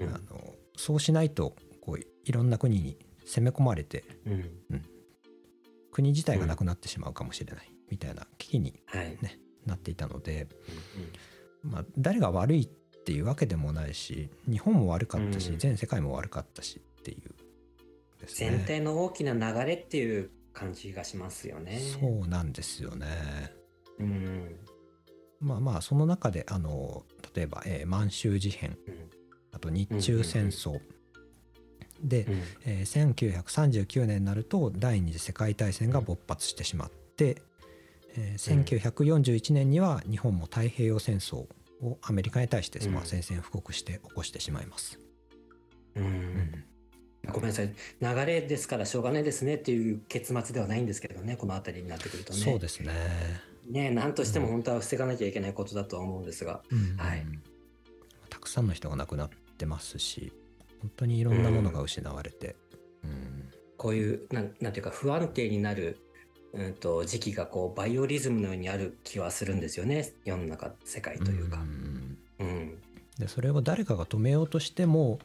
[0.00, 0.08] うん。
[0.08, 4.50] あのそうしないとこういろんな国に攻め込まれてうん。
[5.92, 9.16] 国自体がなくなってしまうかもしれないみたいな危機にはい。
[9.22, 10.46] ねなっていたので、
[11.64, 11.70] うん。
[11.70, 12.68] まあ、誰が悪いっ
[13.04, 15.58] ていうわけでもないし日本も悪かったし、うん。
[15.58, 17.30] 全世界も悪かったしっていう
[18.26, 18.50] ですね。
[18.50, 21.78] 全体の大きな流れっていう感じがしますよね。
[21.78, 23.06] そうなんですよね。
[23.98, 24.56] うん。
[25.40, 28.70] まあまあその中であの例えば、えー満州事変。
[28.70, 29.10] うん。
[29.52, 30.80] あと日中戦争、
[32.02, 32.42] で、うん。
[32.64, 37.42] えー1939年になると第二次世界大戦が勃発してしまって、
[38.16, 41.46] えー1941年には日本も太平洋戦争
[41.82, 43.06] をアメリカに対して、まあ、うん。
[43.06, 44.98] 宣戦布告して起こしてしまいます。
[45.96, 46.64] ううんん
[47.32, 47.74] ごめんなさい。
[48.00, 52.38] 流れですからしょうがないですねっていう結末ではないんですけどねこの辺りになってくるとね。
[52.38, 52.92] そうですね。
[53.68, 57.24] ね何としても本当は防がなきゃいけないことだとは思うんですが、うんはい。
[58.30, 60.32] たくさんの人が亡くなってますし
[60.80, 62.56] 本当にいろんなものが失われて、
[63.02, 63.50] うん。
[63.76, 65.98] こういうなんなんていうか不安定になる、
[66.52, 70.12] うん、と時期がこうバイオリズムのようにある気はするんですよね。
[70.24, 71.58] 世の中世界というか。
[71.58, 72.16] ん。
[72.38, 72.78] うん。
[73.18, 75.18] でそれを誰かが止めようとしても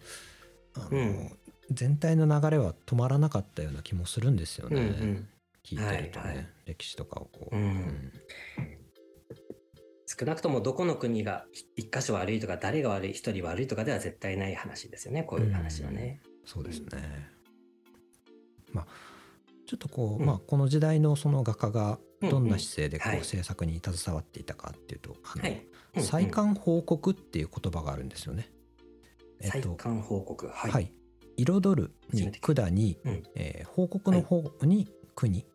[0.73, 1.37] あの、うん
[1.73, 5.23] 全体の流れは止まらなかったような気もするんですようんね、
[5.63, 8.11] 聞いてるとね、はいはい歴史とかをこう、うん
[10.05, 11.45] 少なくともどこの国が
[11.77, 16.19] 一箇所悪いとか誰が悪い一人悪いとかでは絶対ない話ですよねこういう話はね。
[16.45, 17.29] そうですね。
[18.73, 18.87] まあ
[19.65, 21.97] ちょっとこう、うんまあこの時代のその画家が
[22.29, 25.65] どんな姿勢でこうんうんう制作に携わっていたかっていうと、あのはい。
[25.95, 28.49] うん再刊報告っていう言葉があるんですよね。
[29.41, 30.47] えっと再刊報告。
[30.47, 30.53] は。
[30.53, 30.91] はいい、
[31.41, 35.45] 彩るに管に、うんえー報告の方に国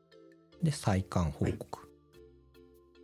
[0.63, 1.89] で再刊報告。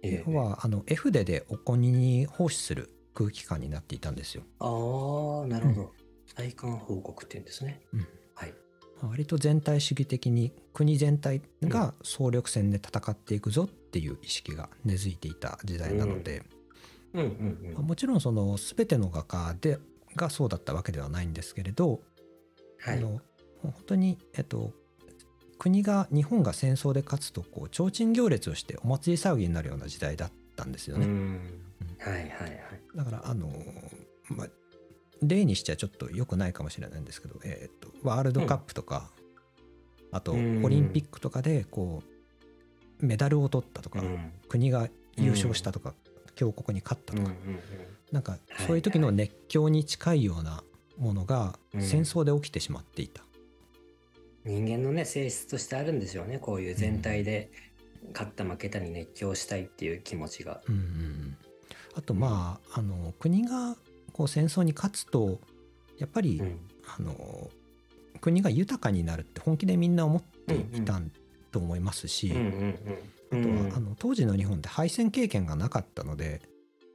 [0.02, 4.42] ええ要はあの絵筆でお国に奉仕する空気感になっていたんですよ。
[4.58, 5.92] ああ、なるほど。
[6.34, 7.82] 再刊報告って言うんですね。
[7.92, 8.54] うんはい。
[9.02, 16.42] 割と全体主義的に国全体が総力戦で戦っていくぞっていう意識が根付いていた時代なので、
[17.12, 17.74] うんうんうん。
[17.74, 19.78] まあもちろんその全ての画家で
[20.16, 22.00] がそうだったわけではないんですけれど、
[22.82, 22.98] はい。
[22.98, 23.20] あの
[23.62, 24.72] 本当に、えっと、
[25.58, 31.06] 国が日本が戦争で勝つとこう提灯行列をしてお祭り騒ぎになるような時代だったんですよね。
[31.06, 31.40] うん。
[31.98, 32.60] はいはいはい。
[32.94, 33.52] だからあの、
[34.28, 34.48] まあ、
[35.22, 39.10] 例にしちゃちょっと良くないかもしれないんですけど、えー、とワールドカップとか、
[40.10, 42.02] あとオうんリンピックとかでこ
[43.00, 45.94] うメダルを取ったとか、うん国が優勝したとか、
[46.34, 47.60] 強国に勝ったとか、うんうんうん
[48.10, 50.62] なんかはいそういう時の熱狂に近いような
[50.98, 51.82] ものがうん。
[51.82, 53.22] 戦争で起きてしまっていた。
[54.44, 56.38] 人間のね性質としてあるんですよね。
[56.38, 57.50] こういう全体で
[58.12, 60.60] 勝った負けたに熱狂したいっていう気持ちが。
[60.68, 61.36] うんうんうん。
[61.94, 63.76] あとまああの国が
[64.12, 65.38] こう戦争に勝つと
[65.98, 66.58] やっぱり、うん。
[66.98, 67.50] あの
[68.20, 71.10] 国が豊かになるって本気でみんな思っていたん
[71.52, 72.78] と思いますし、うんうん
[73.30, 73.68] あとうん。
[73.68, 76.42] はあの当時の日本って敗戦経験がなかったので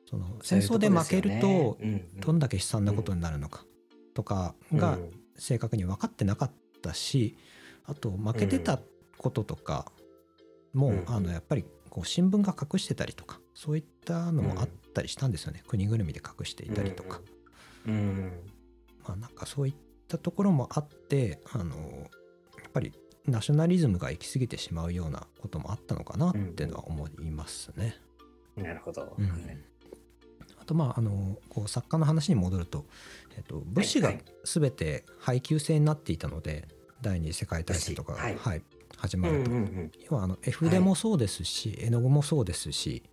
[0.09, 1.77] その戦争で負けると
[2.19, 3.65] どんだけ悲惨なことになるのか
[4.17, 5.11] とかがうん。
[5.39, 6.51] 正確に分かってなかっ
[6.81, 7.37] たし
[7.85, 8.79] あと負けてた
[9.19, 9.91] こととか
[10.73, 15.63] も、うんあのやっぱりこう新聞が隠してたりとかそういったのもあっったりしたんですよね。
[15.67, 17.21] 国ぐるみで隠していたりとか、
[17.85, 18.31] うんうん。
[19.07, 19.75] まあなんかそういっ
[20.07, 22.91] たところもあってあのやっぱり
[23.27, 27.95] ナショナリズムが行き過ぎてしまうようなこともあったのかなっていうのは思いますね。
[28.55, 29.63] なるほど、うん
[30.67, 32.85] とまああのこう作家の話に戻ると、
[33.35, 36.67] えっと、物資がはい全て配給制になっていたので、
[37.01, 38.63] 第二次世界大戦とかが、物資はい。
[38.97, 39.91] 始うんうんまると、うん。
[40.09, 43.03] 要はあの絵筆もそうですし、絵の具もそうですし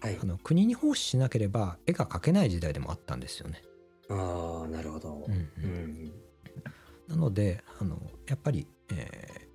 [0.00, 0.18] はい。
[0.20, 3.62] あの国に奉仕しなければ絵が描けない時代でもあったんですよね。
[4.08, 5.24] ああなるほど。
[5.28, 5.70] うんううん。
[6.06, 6.12] ん
[7.08, 9.48] なのであのやっぱり、えー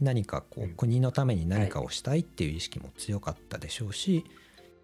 [0.00, 0.74] 何かこう、うん。
[0.74, 4.24] 国のために何かをしたいっていう意識も強かったでしょうし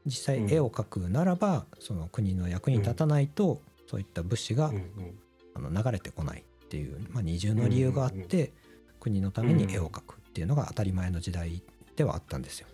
[0.07, 0.53] 実際うん。
[0.53, 5.19] 絵を描くならば、その国の役に立たないと、そういった物資が、うんうん。
[5.55, 8.53] あの流れてこないっていう、まあ、二重の理由があって、
[8.99, 11.63] 国のために絵を描くっていうのが当たり前の時代
[11.95, 12.67] ではあったんですよ。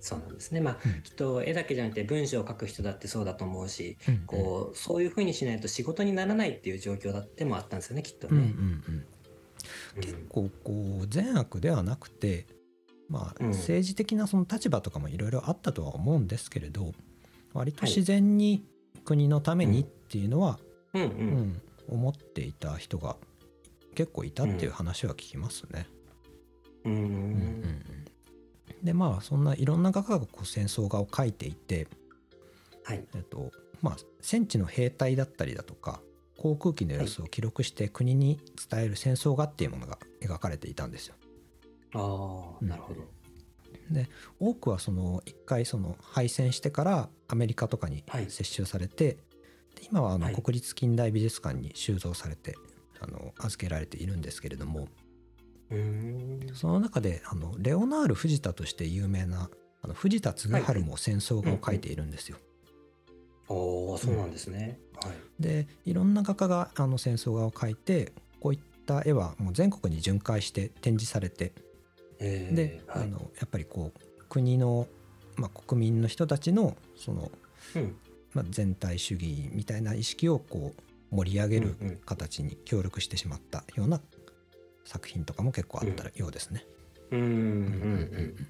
[0.00, 0.60] そうなんですね。
[0.60, 1.02] まあ、うん。
[1.02, 8.54] きっと絵だけじゃなくて文章を書く人だってそうだと思うしうんこうそういうふうにしないと仕事にならないっていう状況だってもあったんですよねきっとうんうんね。
[8.56, 9.06] うんうん。
[10.02, 12.46] 結構こう善悪ではなくて、
[13.08, 13.48] まあ、うん。
[13.48, 16.92] 政治的なその立場とかもいろいろあったとは思うんですけれど
[17.52, 18.64] 割と自然に
[19.04, 20.58] 国のためにっていうのは、
[20.94, 21.60] うん。
[21.88, 23.16] 思っていた人が
[23.94, 25.86] 結構いたっていう話は聞きますね。
[26.84, 26.92] うん。
[26.92, 27.02] うん。
[27.02, 27.84] うん
[28.82, 31.88] でまあそんないろんな画家がこう戦争画を描いていて、
[32.84, 33.04] はい。
[33.14, 36.00] えっとまあ、戦地の兵隊だったりだとか
[36.38, 38.40] 航空機の様子を記録して国に
[38.70, 41.14] 伝える戦争画っていうものが描かれていたんですよ。
[41.94, 43.02] ああなるほど。
[44.40, 49.18] 多くはその一回その敗戦してからアメリカとかにはい接収されて、
[49.74, 52.56] で今はあのはい国立近代美術館に収蔵されて
[53.00, 54.88] あの預けられているんですけれども
[56.54, 59.50] その中であのレオナール・藤田として有名な
[59.82, 60.48] あの藤田嗣治
[60.80, 62.38] も戦争画を描いているんですよ。
[63.48, 64.78] おおそうなんですね。
[65.02, 65.12] はい。
[65.38, 71.52] でいろんな画家があの戦争画を描いてこういった絵はもう全国に巡回して展示されて
[72.18, 73.02] えーで、はい。
[73.04, 74.86] あのやっぱりこう国の、
[75.36, 77.30] まあ、国民の人たちのその
[77.76, 77.96] うん。
[78.34, 84.00] まあ、全体主義みたいな意識をこう盛り上げるうんうん形に協力してしまったような
[84.84, 86.66] 作品とかも結構あったようですね。
[87.12, 88.46] うんうんうん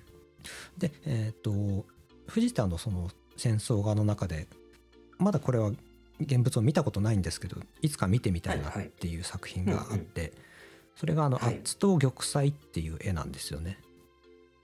[0.78, 1.84] で、えっと
[2.26, 4.46] 藤田のその戦争画の中で
[5.18, 5.70] まだこれは
[6.20, 8.86] 現物を見たことないんですけどいつか見てみたいなはいはい。
[8.86, 10.32] っていう作品があって
[10.96, 11.54] それがあの「はい。
[11.54, 13.78] アッツと玉砕」っていう絵なんですよね。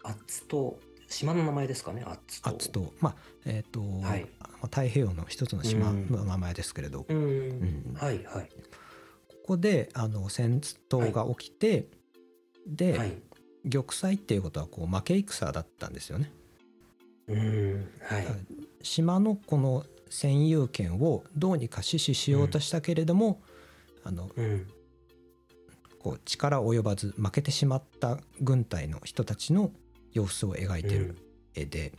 [0.02, 2.02] アッツと島の名前ですかね？
[2.06, 2.50] アッツと。
[2.50, 4.26] アッツとまあえっ、と、はい。
[4.38, 7.94] まあ太平洋の一つの島の名前ですけれど、うん、うん。
[7.94, 8.48] はいはい。
[9.28, 11.88] ここであの戦闘が起きて、
[12.66, 13.22] で、はい。
[13.68, 16.32] 玉砕っていうことはこう負け戦だったんですよね。
[17.26, 17.88] うん。
[18.02, 18.26] はい。
[18.82, 23.42] 島のこの占有権をどうにか死守しようとしたけれども、
[24.04, 24.66] あのうん
[26.02, 29.70] こう力及ばず負けてしまった軍隊の人たちの
[30.12, 31.16] 様子を描いてる
[31.54, 31.92] 絵で、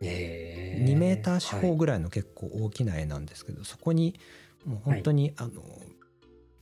[0.00, 0.92] えー。
[0.92, 4.18] 2メーター四はい方ぐらいの結構大きな絵なんですけど、そこに
[4.64, 5.62] もう本当に、あの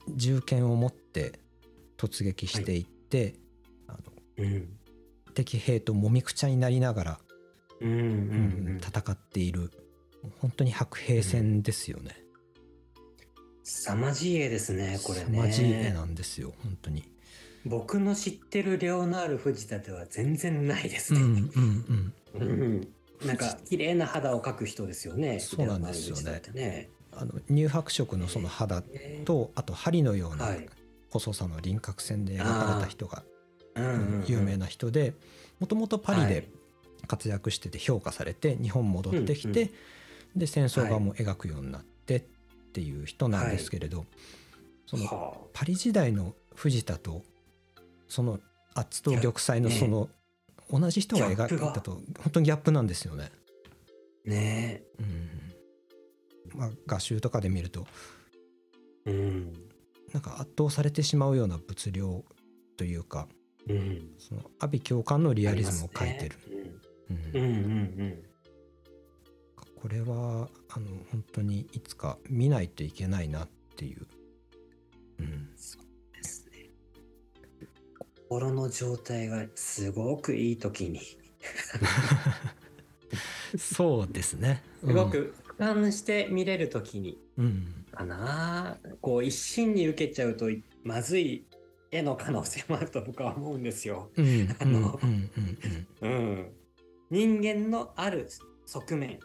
[0.08, 1.40] 銃剣を持って
[1.96, 3.36] 突撃していって、
[3.86, 3.98] あの
[4.38, 4.68] うん。
[5.34, 7.18] 敵兵ともみくちゃになりながら、
[7.80, 8.00] うんうんう
[8.74, 8.80] ん。
[8.82, 9.70] 戦っている。
[10.40, 12.23] 本当に白兵戦ですよね。
[13.64, 15.24] 凄まじい絵ですねこれね。
[15.26, 17.10] 凄まじい絵なんですよ本当に。
[17.64, 21.42] 僕の知ってるレオナール藤田では全然ないですうんね。
[21.56, 22.48] うんうん。
[22.48, 22.88] うん
[23.24, 25.40] なんか綺麗な肌を描く人ですよね。
[25.40, 26.90] そうなんですよねね。
[27.12, 28.82] あの乳白色のその肌
[29.24, 30.68] とあと針のようなはい
[31.10, 33.22] 細さの輪郭線で描かれた人が
[33.76, 35.14] うんうんうん有名な人で
[35.60, 36.48] もともとパリで
[37.06, 39.70] 活躍してて評価されて日本戻ってきうんて
[40.34, 42.22] で戦争画も描くようになってっ
[42.74, 44.04] ていう人なんですけれど
[44.86, 47.22] そのはパリ時代の藤田と
[48.08, 48.40] その
[48.74, 50.08] 圧と玉砕のねその
[50.70, 53.30] 同じ人が描いたと本当にギャップなんですよね。
[54.26, 57.86] あねうんまあ、画集とかで見ると
[59.06, 59.10] え。
[59.10, 59.52] うん
[60.12, 62.24] なんか圧倒されてしまうような物量
[62.76, 63.28] というか
[63.68, 64.10] うん。
[64.18, 66.36] その阿鼻教官のリアリズムを描いてる。
[67.10, 67.40] うん。
[67.40, 68.33] うんうんうん
[69.84, 74.06] これはあの本当にいつか見ないといけないなっていう。
[75.20, 75.76] うん、です
[76.50, 76.70] ね。
[78.30, 81.00] 心の状態がすごくいい時に、
[83.58, 84.62] そうですね。
[84.80, 90.46] すごく俯瞰して見れる時に、うん、かなこう一心に受けちゃうと
[90.82, 91.44] まずい
[91.90, 94.08] 絵の可能性もあると僕は思うんですよ。
[94.16, 95.30] うん、うん、うん、あのうん、
[96.00, 96.52] うん、うん。
[97.10, 98.30] 人間のある
[98.64, 99.20] 側面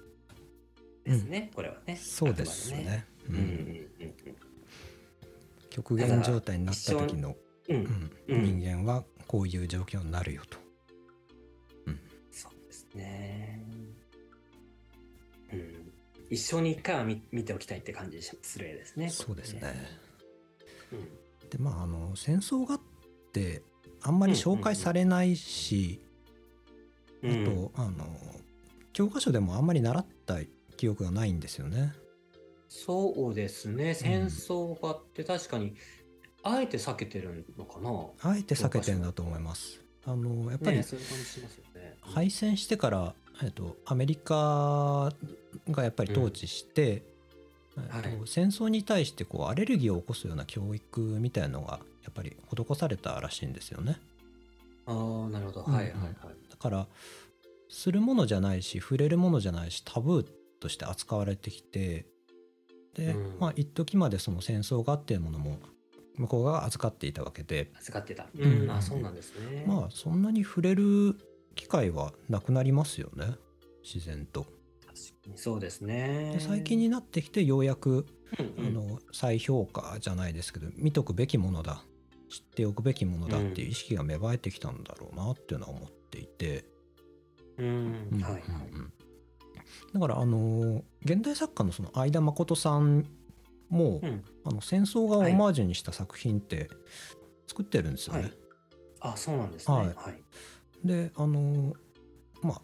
[1.09, 1.95] ですね、これはね。
[1.95, 3.05] そうですね。
[3.29, 3.89] うんうんうん
[5.69, 7.35] 極限状態になった時の、
[7.69, 7.75] うん。
[7.77, 7.87] う
[8.29, 10.57] うんん、人間はこういう状況になるよと。
[12.31, 13.63] そうですね。
[15.53, 15.91] うん。
[16.29, 19.09] 一生に一回は見見ておきたいって感じしする絵ですね。
[19.09, 19.61] そうですね。
[20.91, 21.49] うん。
[21.49, 22.81] でまああの戦争画っ
[23.31, 23.61] て
[24.01, 26.01] あんまり紹介されないし、
[27.21, 28.05] うんあとあの
[28.93, 30.39] 教科書でもあんまり習った
[30.79, 31.93] 記憶がないんですよね。
[32.69, 33.93] そうですね。
[33.93, 35.73] 戦争画って確かに、
[36.41, 37.89] あえて避けてるのかな。
[38.21, 39.81] あえて避けてるんだと思います。
[40.05, 41.97] あのやっぱりね、そういう感じしますよね。
[41.99, 43.13] 敗戦してから、
[43.43, 45.11] えっと、アメリカ
[45.69, 53.97] がやっぱり統治して、えっとはい戦争に対してこうアレルギーを起こすような教育みたいなのがやっぱり施されたらしいんですよね。
[54.85, 55.65] ああ、なるほど。
[55.67, 56.13] うんはいはいはい。
[56.49, 56.87] だから
[57.67, 62.05] するものじゃないし触れるものじゃないしタブーとして扱われてきて
[62.99, 63.39] で、うん。
[63.39, 65.57] まあ一時までその戦争画っていうものも
[66.15, 67.71] 向こうが預かっていたわけで。
[67.77, 68.27] 預かってた。
[68.37, 68.61] うん。
[68.63, 69.63] うん、あ、そうなんですね。
[69.67, 71.15] まあそんなに触れる
[71.55, 73.35] 機会はなくなりますよね。
[73.83, 74.43] 自然と。
[74.43, 75.37] 確かに。
[75.37, 76.31] そうですね。
[76.33, 78.05] で最近になってきてようやく、
[78.37, 78.67] うんうん。
[78.67, 81.83] あの再評価じゃないですけど見とくべきものだ
[82.29, 86.65] 知っておくべきものだっていう意識が芽生えてきたんだろうなっていうのは思っていて、
[87.57, 88.21] うん、うん。
[88.21, 88.41] はいはい。
[88.73, 88.93] うん
[89.93, 93.05] だからあの現代作家のその相田誠さん
[93.69, 94.23] も、うん。
[94.45, 96.69] あの戦争画をオマージュにした作品って
[97.47, 98.21] 作ってるんですよね。
[98.21, 98.33] はい
[99.01, 99.75] あ、そうなんですね。
[99.75, 99.93] ははい
[100.83, 100.87] い。
[100.87, 101.73] であの
[102.41, 102.61] まあ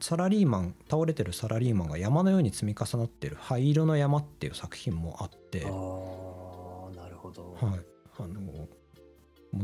[0.00, 7.56] サラリーマン倒れてるサラリーマンが山のように積み重なってる「灰色の山」っていう作品もあって、あはあ、なるほど。
[7.62, 7.64] い、
[8.18, 8.68] あのも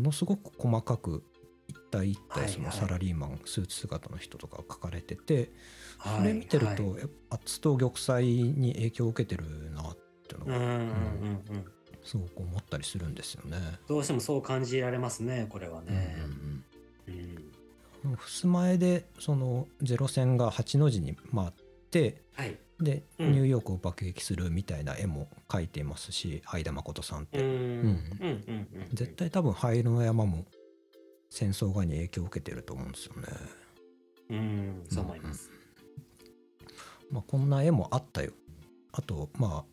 [0.00, 1.22] のすごく細かく
[1.68, 9.96] 一体一体そのサラリーマン、スーツ姿の人とか書かれてて、はいそれ見てると、はいやっぱ圧と玉砕に影響を受けてるなっ
[10.28, 10.82] ていうのがうんうんうんう
[11.58, 11.64] ん。
[12.04, 13.56] すごく思ったりするんですよね。
[13.88, 16.16] どうしてもそう感じられますね、これはね。
[16.18, 16.64] うんうん
[17.08, 17.28] うん。
[17.28, 17.54] うん
[18.18, 21.50] 襖絵でそのゼロ戦が8の字に回っ
[21.90, 22.58] てはい。
[22.80, 27.46] で、うんニューヨークを爆撃するみたいな絵も描いていますし相田誠さんって、うん。
[27.46, 28.88] うんうんうん。
[28.92, 30.44] 絶対多分灰色の山も
[31.34, 33.22] 戦争画に影響を受けてると思うんですよね。
[34.30, 35.50] うん、そう思います。
[37.10, 38.30] まあ、こんな絵もあったよ。
[38.92, 39.64] あとま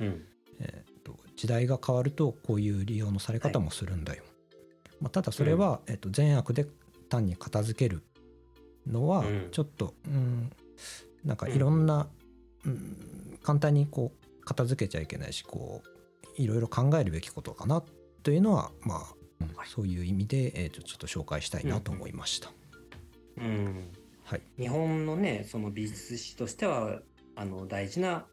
[0.00, 0.24] あ、うん。
[0.60, 4.24] えーと時代が変わるとこういう利用のされ方もするんだよ。
[5.00, 6.66] まあ、ただそれは、えー、と善悪で
[7.08, 8.02] 単に片付ける
[8.86, 10.50] のはうんちょっと、うん、
[11.24, 12.08] なんかいろんな、
[12.64, 15.82] うん、簡単にこう片付けちゃいけないしこ
[16.38, 17.82] ういろいろ考えるべきことかな
[18.22, 19.25] というのはまあ、うん
[19.66, 22.50] そういう意味で、えー、とちょっと紹介したいなと思いました。
[23.38, 23.90] うん。
[24.24, 27.00] はい、日本のね、その美術史としては、
[27.36, 28.26] あの、大事な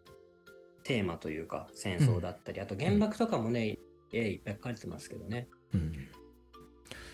[0.84, 3.78] テーマというか、戦争だったり、あと原爆とかもね、
[4.12, 5.48] 絵いっぱい描かれてますけどね。
[5.74, 5.80] うん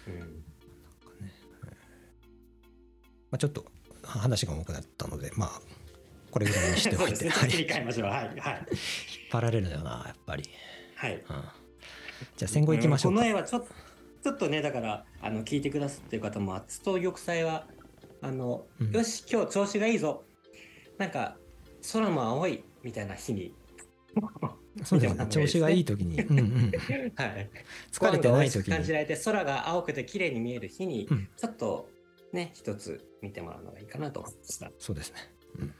[0.08, 0.44] うん。
[3.32, 3.66] まあ、ちょっと
[4.04, 5.62] 話が重くなったのでまあ
[6.32, 7.30] これぐらいにしておいて、 ね。
[7.32, 8.10] はい切り替えましょう。
[8.10, 8.40] はい。
[8.40, 8.68] はい。
[9.32, 10.44] パラレルだよなやっぱり。
[10.96, 11.16] はい。
[11.16, 11.59] うん
[12.38, 13.22] じゃあ戦後行きましょうか。
[13.22, 13.68] んこの絵はちょっと、
[14.24, 17.68] ちょっとね、だから、あの、聞いてくださってる方も、圧と玉砕は、
[18.22, 20.24] あの、うんよし、今日調子がいいぞ。
[20.98, 21.38] なんか、
[21.94, 23.54] 空も青い、みたいな日に。
[24.84, 25.28] そうですね。
[25.28, 26.72] 調子がいい時に、うんうん、
[27.16, 27.50] はい。
[27.92, 31.90] 疲れてない時ご飯が美味しく感じに、られて、空が青くて綺麗に見える日に、うんちょっと、
[32.34, 34.72] ね、一つ見てもらうのがいいかなと思いました。
[34.78, 35.18] そうですね。
[35.58, 35.74] うん、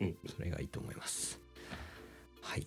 [0.00, 0.16] うん。
[0.26, 1.40] それがいいと思います。
[2.40, 2.66] はい。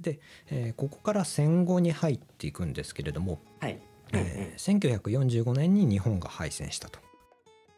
[0.00, 3.78] で、えーここから戦後に入っていくんですけれども、はい。
[4.12, 6.98] えー1945年に日本が敗戦したと。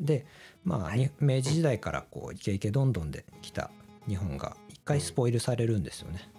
[0.00, 0.26] で、
[0.64, 3.70] まあ、はいに明治時代からこうイケイケどんどんできた
[4.09, 6.31] 日本が一回スポイルされるんですよね。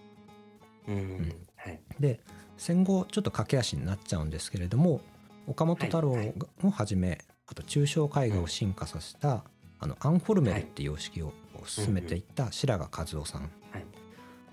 [0.87, 0.95] うん。
[0.95, 1.79] うんんはい。
[1.99, 2.19] で
[2.57, 5.01] 戦後ちょっと駆け足になっちゃうんですけれども
[5.47, 9.43] 岡本太郎はいはいをはじめあと抽象絵画を進化させた、
[9.79, 11.33] あのアンフォルメルっていう様式を
[11.65, 13.62] 進めていった白髪和夫さん、はい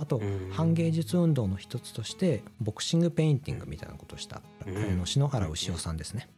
[0.00, 6.28] あとうん反芸術運動の一つとしてボクシングペインティングみたいなことをした、うんあの篠原有司男さんですね。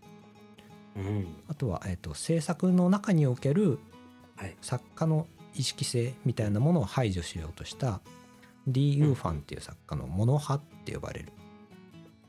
[0.96, 1.26] うん。
[1.48, 3.78] あとは、えー、と制作の中における
[4.36, 4.56] はい。
[4.60, 8.00] 作家の意識性みたいなものを排除しようとした
[8.66, 11.32] リ・ウーファンっていう作家の「モノ派」って呼ばれる、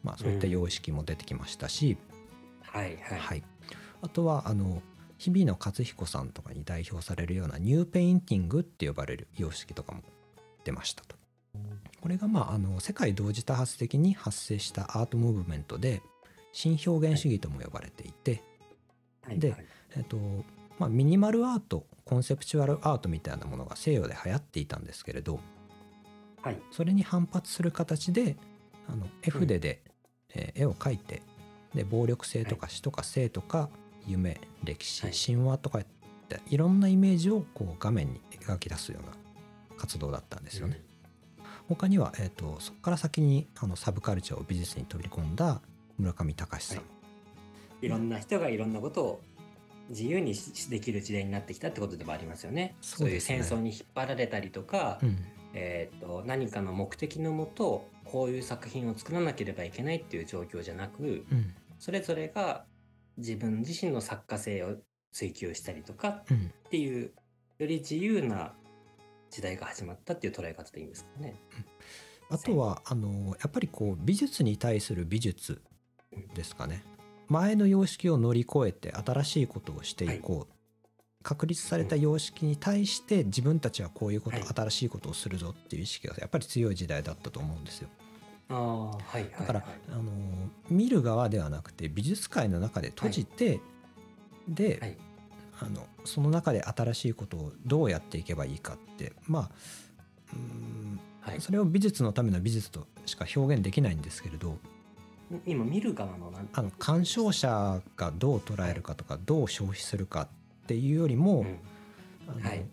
[0.03, 1.97] まあ、そういった様式も出てきましたし、
[2.61, 2.97] はい。
[2.97, 3.19] はい。
[3.19, 3.43] はい、
[4.01, 4.81] あとはあの
[5.17, 10.01] 日比野勝彦さんとかに代表されるようなニューペインティングって呼ばれる様式とかも
[10.65, 11.22] 出ましたと。
[12.01, 16.01] これが、まあ、あの世界同時多発的に発生したアートムーブメントで
[16.51, 18.43] 新表現主義とも呼ばれていて、
[19.29, 19.57] ではい。
[19.57, 19.65] はい。
[19.95, 20.17] えっと
[20.79, 25.39] まあ、ミニマルアートコンセプチュアルアートみたいなものが西洋で流行っていたんですけれど
[26.41, 26.57] はい。
[26.71, 28.35] それに反発する形で
[28.89, 29.81] あの絵筆で、
[30.35, 31.21] えー絵を描いて
[31.73, 33.69] で暴力性とか死とか生とか
[34.07, 35.13] 夢歴史、はい。
[35.13, 35.85] 神話とかっ
[36.27, 39.13] ていろんなイメージをこう画面に描き出すような
[39.77, 40.81] 活動だったんですよね。
[41.67, 45.61] 他には、えー、とそこから先にあのサブカルチャーを美術に飛び込んだ
[45.97, 46.83] 村上隆さん、は
[47.81, 47.85] い。
[47.85, 49.21] いろんな人がいろんなことを
[49.89, 52.75] 自由にしできる時代になってきたってことでもありますよね。
[52.81, 53.15] そうね。
[53.15, 55.17] いう戦争に引っ張られたりとか、うん。
[55.55, 61.53] えー、と何かの目的のもとこういう作品を作らなければいけないっていう状況じゃなくうん。
[61.77, 62.65] それぞれが
[63.17, 64.77] 自分自身の作家性を
[65.11, 66.51] 追求したりとかっうん。
[66.71, 67.11] ていう
[67.59, 68.53] より自由な
[69.33, 71.35] 時代が始まったっていう捉え方でいいんですかね。
[72.29, 75.61] あとはあのやっぱりこう美術に対する美術
[76.35, 76.83] ですかね。
[77.29, 80.53] 前の様式を乗り越えて新しいことをしていこう、
[81.23, 84.47] 確立された様式に対して自分たちはこういうこと、はい。
[84.47, 87.89] 新しいことをするぞっていう意識がやっぱり強い時代だったと思うんですよ。
[88.49, 90.11] ああはいはい、はい、だから、あの
[90.69, 93.59] 見る側ではなくて美術界の中で閉じて、
[94.47, 94.97] で、はい
[95.65, 99.51] あのその中で新しいことをどうやっていけばいいかってまあ
[100.33, 104.57] うーんはい、それを美術のための美術としか表現できないんですけれど
[105.45, 110.27] 今見る側のなんあの鑑賞者がどう捉えるかとかどう消費するかっ
[110.67, 111.45] ていうよりも、
[112.27, 112.43] うん。
[112.43, 112.65] はい。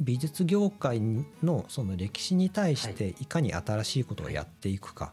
[0.00, 1.00] 美術業界
[1.42, 5.12] のその歴史に対していかに新しいことをやっていくか、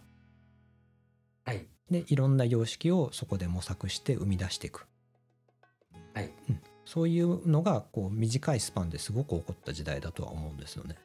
[1.45, 1.66] はい。
[1.89, 4.86] でいろんな様式をそこで模索して生み出していく、
[6.14, 6.32] はい。
[6.50, 10.95] うんそういうのがこう短いスパンですごく起こった時代だとは思うんですよね。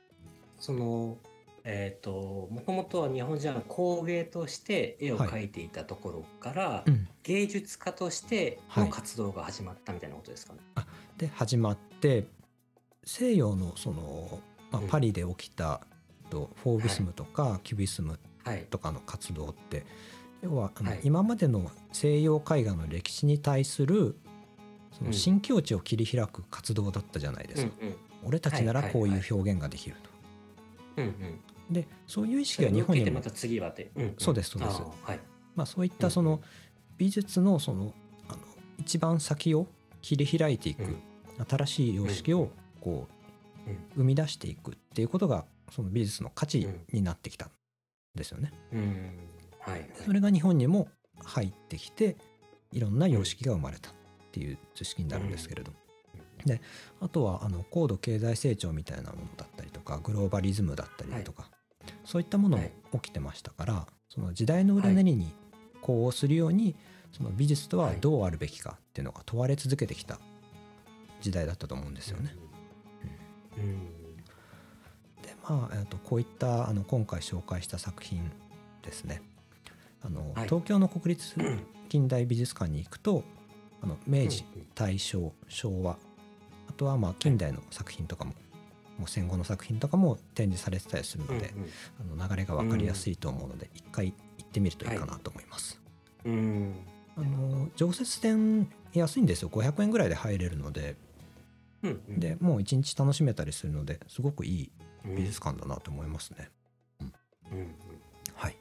[0.58, 1.18] その
[1.62, 7.06] えっ、ともともとは日本人は工芸として絵を描いていたところから、うん。
[7.22, 8.84] 芸術家としてはい。
[8.84, 10.60] の活動が始まったみたいなことですかね。
[11.18, 12.28] で始まって
[13.04, 14.88] 西洋のその、まあうん。
[14.88, 15.82] パリで起きた
[16.30, 18.64] とフォービスムとかキュビスムはい。
[18.70, 19.84] とかの活動って
[20.42, 21.00] 要はあの、はい。
[21.02, 24.16] 今までの西洋絵画の歴史に対する
[24.96, 25.12] そのうん。
[25.12, 27.96] 新境地を切り開く活動だったじゃないですか、うんうん。
[28.24, 29.14] 俺たちならこうはいい。
[29.14, 30.10] うはい表現ができると。
[31.02, 31.40] うんうん。
[31.70, 32.92] でそういう意識が日本にも。
[32.92, 33.90] 受けてまた次はって。
[33.96, 34.14] うんうん。
[34.18, 34.82] そうですそうです。
[35.02, 35.20] はい。
[35.54, 36.40] まあ、そういったその
[36.96, 37.92] 美術のその
[38.28, 38.38] あの
[38.78, 39.66] 一番先を
[40.02, 40.96] 切り開いていく、うん。
[41.48, 43.08] 新しい様式をこ
[43.66, 43.78] ううん。
[43.96, 47.50] 生み出していくっていうことがその美術の価値になってきたん
[48.14, 48.52] ですよね。
[49.60, 49.88] はい。
[50.04, 50.88] それが日本にも
[51.24, 52.16] 入ってきて
[52.72, 53.90] いろんな様式が生まれた
[54.34, 55.70] っていう図式になるんですけれど、
[56.44, 56.60] で
[57.00, 61.48] あとはあの高度経済成長みたいなものだったりとかグローバリズムだったりだとか、
[62.04, 62.64] そういったものも
[62.94, 65.32] 起きてましたからその時代の裏練りに
[65.82, 66.74] 呼応するように
[67.12, 70.18] その美術とはどうあるべきかっていうのが問われ続けてきた
[71.20, 72.34] 時代だったと思うんですよね。
[73.56, 73.84] うん。
[75.22, 78.32] でまあ、えーとこういったあの今回紹介した作品
[78.82, 79.22] ですね。
[80.02, 80.44] あの、はい。
[80.46, 81.36] 東京の国立
[81.88, 83.22] 近代美術館に行くと
[83.84, 85.98] あの明治大正昭和
[86.68, 88.32] あとはまあ近代の作品とかも
[88.98, 91.52] もう戦後の作品とかも展示されてたりするので、
[92.00, 95.80] あの流れが分かりやすいと思うので、一回行ってみるといいかなと思います。
[97.16, 100.96] あの常設展安いんですよ500円ぐらいで入れるので
[101.82, 102.20] うんうん。
[102.20, 104.72] でもう一日楽しめたりするのですごくいい
[105.04, 106.48] うん、美術館だなと思いますね。
[107.52, 107.74] うんうん。
[108.34, 108.56] はい。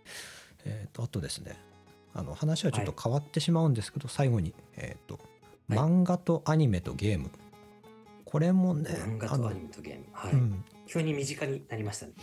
[0.66, 1.58] えっ、とあとですね、
[2.14, 5.24] あの話はちょっと変わってしまうんですけど、最後にえっ、とはい
[5.70, 7.32] 漫画とアニメとゲーム、
[8.26, 10.06] これもね、漫画とアニメとゲーム。
[10.12, 10.34] はい。
[10.34, 12.14] うん、急に身近になりましたね。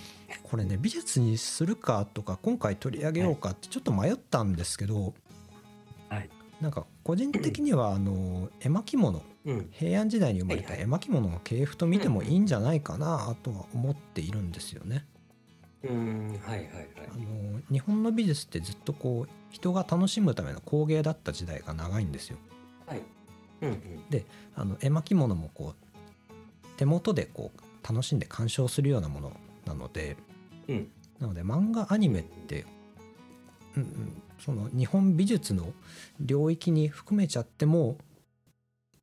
[0.42, 5.14] これね美術にするかとか今回取り上げようかってちょっと迷ったんですけど、
[6.08, 6.28] はい。
[6.60, 9.68] なんか個人的にはあの絵巻物うん。
[9.70, 15.06] 平安時代に生まれたはいはい絵巻物の系譜と見てもいいんじゃないかなとは思っているんですよね。
[15.84, 16.40] うん。
[16.44, 16.88] はいはいはい。
[17.12, 22.38] あの日本の美術ってずっとこう人が楽しむための工芸だった時代が長いんですよ。
[22.86, 23.02] はい。
[23.62, 23.78] うんうん。
[24.10, 29.32] であの絵巻物もこう手元でこう楽しんで鑑賞するようなもの
[29.66, 30.16] なので
[30.68, 30.90] うん。
[31.18, 32.64] なので漫画アニメって、
[33.76, 35.72] うんうん、その日本美術の
[36.18, 37.98] 領域に含めちゃっても、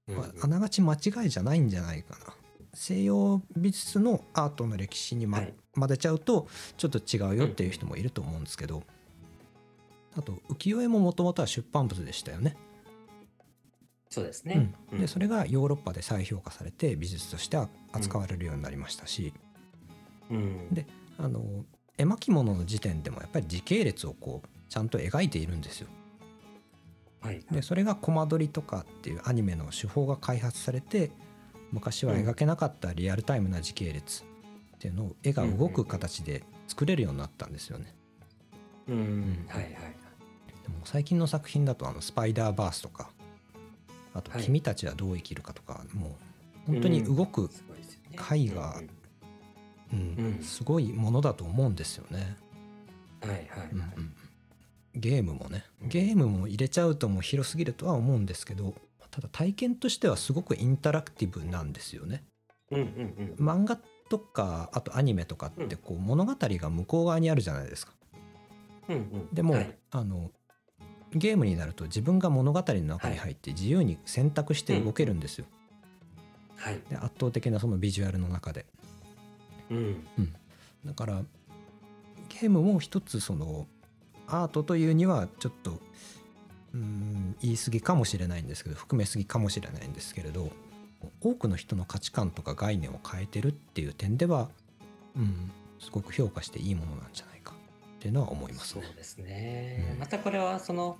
[0.07, 2.33] まああながち間違いじゃないんじゃないかな。
[2.73, 6.47] 西洋美術のアートの歴史に、まはい混ぜちゃうと
[6.77, 8.83] ちょっと違うよっていう人もいると思うんですけど、
[10.17, 12.57] あと浮世絵ももともとは出版物でしたよね。
[14.09, 14.73] そうですね。
[14.91, 19.33] うん、でそれがヨーロッパで再評価されて美術としては扱われるようになりましたし、
[20.31, 20.73] うん。
[20.73, 21.43] であの
[21.97, 25.87] 絵巻物の時点でもやっぱり時系列をこうちゃんと描いているんですよ。
[27.19, 31.11] はいでそれがコマ撮りとかっていうアニメの手法が開発されて
[31.71, 34.23] 昔は描けなかったリアルタイムな時系列
[34.77, 37.95] っていうのを絵が動く形で作れるようになったんですよね。
[38.87, 39.73] うん、んはいはい。
[39.73, 43.09] でも最近の作品だとあのスパイダーバースとか
[44.13, 44.43] あと「はい。
[44.43, 46.09] 君たちはどう生きるか」とかも
[46.67, 47.49] う本当に動く、
[48.31, 48.81] 絵画
[49.93, 50.25] うんうん。
[50.37, 52.37] うんすごいものだと思うんですよね。
[53.21, 54.13] はいはいうんうん。
[54.93, 55.63] ゲームもね。
[55.81, 58.75] ゲームも入れちゃうともう広すぎるとは思うんですけど
[59.09, 62.23] ただ体験としてはすごくインタラクティブなんですよね。
[62.69, 63.45] うんうん。
[63.45, 63.79] 漫画
[64.09, 67.93] とかあとアニメとかってこう物語が向こう側にあるじゃないですか。
[68.89, 69.01] うんうん。
[69.01, 69.77] うんでも、はい。
[69.91, 70.31] あの
[71.13, 75.45] ゲームになると自分が物語の中に入って自由に選択して動けるんですよ。
[76.57, 76.81] はい。
[76.89, 78.65] で圧倒的なそのビジュアルの中で。
[79.69, 80.05] うん。
[80.85, 81.21] だから
[82.29, 83.67] ゲームも一つその
[84.27, 85.79] アートというにはちょっと
[86.73, 90.51] うーん言い過ぎかもしれないんですけど含めすぎかもしれないんですけれど
[91.21, 94.49] 多くの人の価値観とか概念を変えてるっていう点では、
[95.15, 97.53] うん、すごく評価していいものなんじゃないか。
[97.97, 98.83] っていうのは思いますね。
[98.85, 99.99] そうですね、うん。
[99.99, 100.97] またこれはその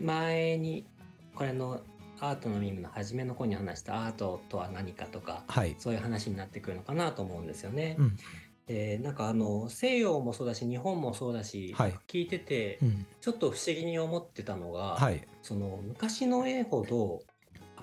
[0.00, 0.86] 前に
[1.34, 1.80] これの
[2.20, 7.96] アートのミムの初めの方に話したアートとは何かとかはい、そういう話になってくるのかなと思うんですよね。
[7.98, 8.16] うん。
[8.66, 11.94] でなんかあの西洋もそうだし日本もそうだし、はい。
[12.06, 13.06] 聞いててうん。
[13.20, 15.26] ちょっと不思議に思ってたのが、はい。
[15.42, 17.20] その昔の絵ほど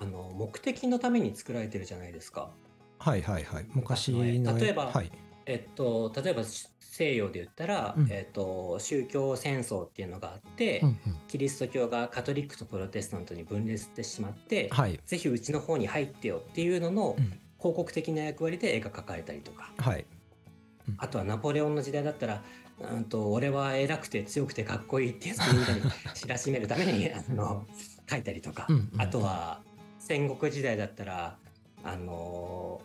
[0.00, 2.50] あの目的のために作られてるじゃないですか。
[2.98, 3.66] はいはいはい。
[3.74, 5.10] 昔の例えばはい。
[5.46, 6.42] えっと、例えば
[6.80, 8.08] 西洋で言ったら、うん。
[8.10, 10.98] えっと、宗教戦争っていうのがあって、うんうん。
[11.28, 14.98] キリスト教がカトリックとプロテスタントに分裂してしまって、はい。
[15.06, 17.40] ぜひうちの方に入ってよっていうののうん。
[17.58, 20.04] 広告的な役割で絵が描かれたりとか、はい。
[20.98, 22.42] あとはナポレオンの時代だったら、
[22.78, 25.80] うんと俺は偉くて強くてかっこいいってやつみんなに
[26.14, 27.64] 知らしめるためにあの
[28.06, 29.00] 描いたりとか、うんうん。
[29.00, 29.62] あとは
[30.06, 31.36] 戦国時代だったら
[31.82, 32.80] あの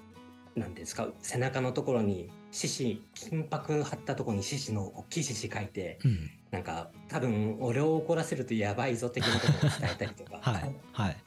[0.56, 6.30] 何ですか背中のところに獅子金箔貼ったところに獅子の大きい獅子描いてうん。
[6.50, 11.18] なんか多分俺を怒らせるとやばいぞ的なことを伝えたりとか、はいはい。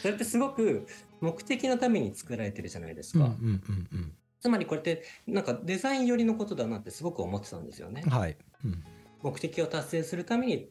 [0.00, 0.88] それってすごく
[1.20, 8.02] 目的のために作られてるじゃないですか、うんうんうんつまりこれってなんかデザイン寄りのことだなってすごく思ってたんですよね。
[8.04, 8.12] うん。
[8.12, 8.36] はい。
[8.64, 8.82] うん。
[9.22, 10.68] 目的を達成するために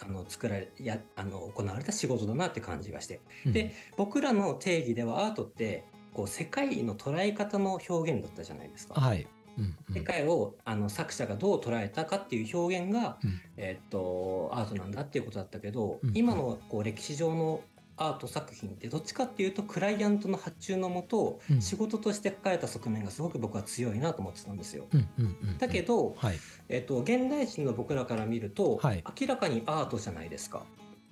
[0.00, 3.20] あの作られやあの行われた仕事だなって感じがして。
[3.46, 3.52] うん。
[3.52, 9.00] で僕らの定義ではアートってこう世界の捉え方の表現だったじゃないですか。
[9.00, 9.26] はい。
[9.56, 9.94] うんうん。
[9.94, 13.40] 世界をあの作者がどう捉えたかっていう表現が、うん。
[13.56, 16.12] えっとアートなんだっていうことだったけど、うん。
[16.14, 17.60] 今のこう歴史上の
[17.96, 21.60] アート作品ってどっちかっていうとクライアントの発注のもと、うん。
[21.60, 24.86] 仕事として書かれた側面がすごく僕は強いなと思ってたんですよ。
[24.92, 26.38] うんうんうんだけど、はい。
[26.68, 29.04] えっと、現代人の僕らから見ると、はい。
[29.20, 30.64] 明らかにアートじゃないですか。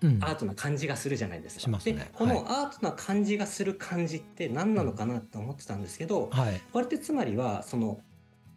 [0.02, 0.18] うん。
[0.22, 1.80] アートな感じがするじゃないですか。
[1.80, 1.92] すね。
[1.92, 6.60] で、このアートな感じがする感じって何なのかなって思ってたんですけど、はい。
[6.72, 8.00] これってつまりは、その、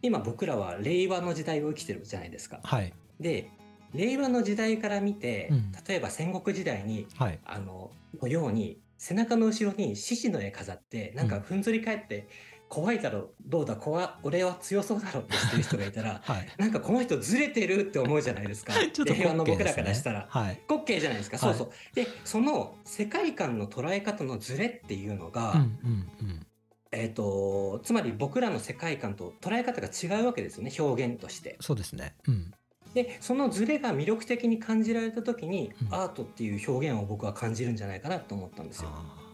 [0.02, 2.60] 今僕らは令和の時代を生きてるじゃないですか。
[2.62, 2.92] はい。
[3.20, 3.50] で、
[3.96, 5.72] 令和の時代から見て、うん。
[5.86, 7.38] 例えば戦国時代に、はい。
[7.44, 7.90] あの、
[8.20, 11.62] のように、背中の後ろに獅子の絵飾って、なんかふん。
[11.62, 12.28] ぞり返って、
[12.68, 16.48] 怖いだろ、どうだ、怖俺は強そうだろってしてる人がいたら、 はい。
[16.58, 18.72] なんかこの人ずれてるって思うじゃないですか。
[18.92, 20.26] ちょっと令和の僕らからしたら。
[20.28, 20.60] はい。
[20.68, 21.38] 滑稽じゃないですか。
[21.38, 21.70] そうそう。
[21.94, 26.46] で、その世界観の捉え方のズレっていうのが、うんうんうん。
[26.92, 31.56] えっ、と、つまり僕らの世界観と捉え方が違うわけですよね、表現として。
[31.60, 32.16] そうですね。
[32.26, 32.52] うん
[32.94, 35.94] で、そのズレが魅力的に感じられた時に、うん。
[35.94, 38.90] アートっていう表現を僕は感じるんじゃないかなと思ったんですよ。
[38.92, 39.26] ああ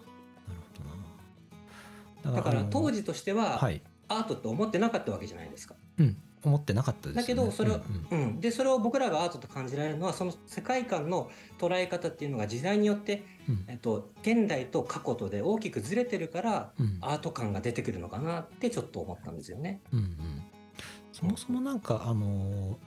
[0.51, 0.61] なる
[2.25, 2.37] ほどな。
[2.37, 3.83] だから当時としては、はい。
[4.09, 5.75] アートって思ってなかったわけじゃないですか。
[5.99, 7.23] うん思ってなかったですよね。
[7.23, 7.81] だけど、それを、
[8.11, 8.25] うんうん。
[8.25, 13.65] うん、で、それを僕らがアートと感じられるのは、その世界観の捉え方っていうのが時代によって、うん。
[13.69, 16.99] えっと、現代と過去とで大きくずれてるから、うん。
[17.01, 19.81] アート感が出てくるのかなってちょっと思ったんですよね。
[19.93, 20.43] うんうん。
[21.13, 22.79] そもそもなんかあの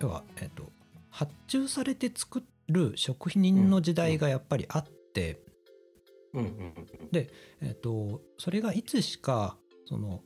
[0.00, 0.70] 要はえっと
[1.10, 4.84] 発注されて作る食品の時代がやっぱりあっ
[5.14, 5.40] て、
[6.34, 6.48] うんうん
[7.00, 7.10] うん。
[7.10, 7.30] で
[7.62, 10.20] えっとそれがいつしかその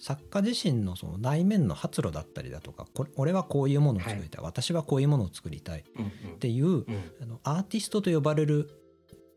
[0.00, 6.38] 作家自身のその内面の発露だったりだとか俺はこういうものを作りたい、私はこういうものを作りたいっうんうん。
[6.40, 6.86] ていううん。
[7.22, 8.68] あのアーティストと呼ばれる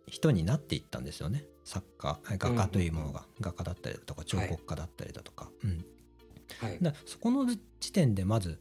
[0.08, 1.44] 人になっていったんですよね。
[1.64, 5.86] 作家え画家というものが、画家だったりだとか彫刻家だったりだとか、うん、
[6.60, 6.78] はい。
[6.82, 7.46] だそこの
[7.80, 8.60] 時点でまず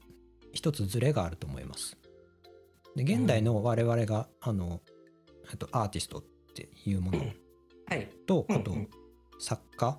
[0.54, 1.96] 一つズレがあると思います。
[2.96, 4.80] で現代の我々が、あの
[5.50, 6.22] えっとアーティストっ
[6.54, 8.08] ていうものはい。
[8.26, 8.78] とあとうん。
[8.78, 8.90] うん
[9.40, 9.98] 作家、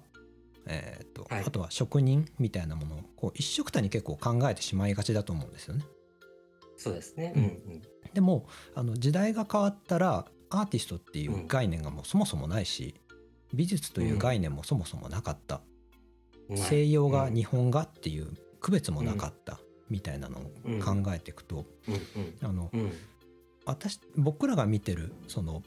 [0.66, 1.44] えーっとはい。
[1.46, 5.84] あとは職人みたいなものをこう一緒くたに結構考えてしまいがちだと思うんですよね。
[6.78, 7.34] そうですね。
[7.36, 7.82] ううんんうん。
[8.14, 12.96] でもあの時代が変わったらアーティストっていう概念がもうそもそもないし、
[13.54, 15.62] 美術という概念もそもそもなかった、
[16.56, 19.60] 西洋画、日本画っていう区別もなかった
[19.90, 20.42] みたいなのを
[20.84, 21.66] 考えていくと、
[22.42, 22.72] あの
[23.66, 25.64] 私僕らが見てるその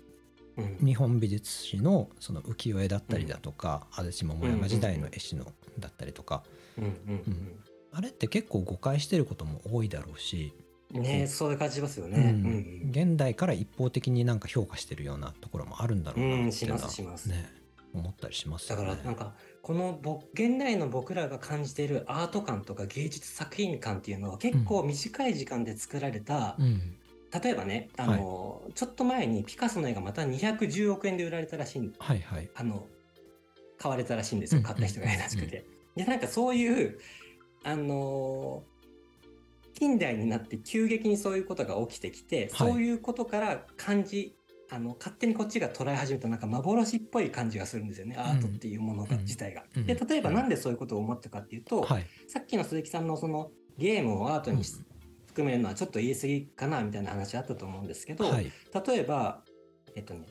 [0.84, 5.44] 日本美術史のその浮世絵だったりだとか、安土桃山時代の絵師の
[5.78, 6.42] だったりとか、
[7.92, 10.52] あれって結構誤解してることも多いだろうし、
[10.92, 12.90] ねそういう感じますよね、うん。
[12.90, 16.72] 現代から一方的になんか評価してるようなところもあるんだろうなってね、
[17.94, 18.86] 思ったりしますよね。
[18.86, 19.34] だからなんか
[19.68, 26.96] このぼ現代の僕らが感じているアート感とか芸術作品感っていうのは結構短い時間で作られた、うん。
[27.42, 32.86] 例えばねあの、はい、ちょっと前にピカソの絵がまた210億円で売られたらしい、はいはい、あの
[33.76, 34.62] 買われたらしいんですよ。
[34.62, 35.66] 買った人がいらしくて。
[35.96, 36.98] でなんかそういう
[37.62, 38.62] あの
[39.74, 44.34] 近代になって急激にそういうことが起きてきて、はい、そういうことから感じ
[44.70, 49.64] あの勝手にこっちが捉え始めたなんか幻っぽい感じがするんですよね、アートっていうものが、自体が。
[49.74, 54.62] で例えばなんでそういうことを思ったかっていうと、はい、さっきの鈴木さんのそのゲームをアートに
[55.26, 58.52] 含めるのはちょっと言い過ぎかなみたいな話あったと思うんですけど、はい、
[58.86, 59.42] 例えば、
[59.94, 60.26] えっとね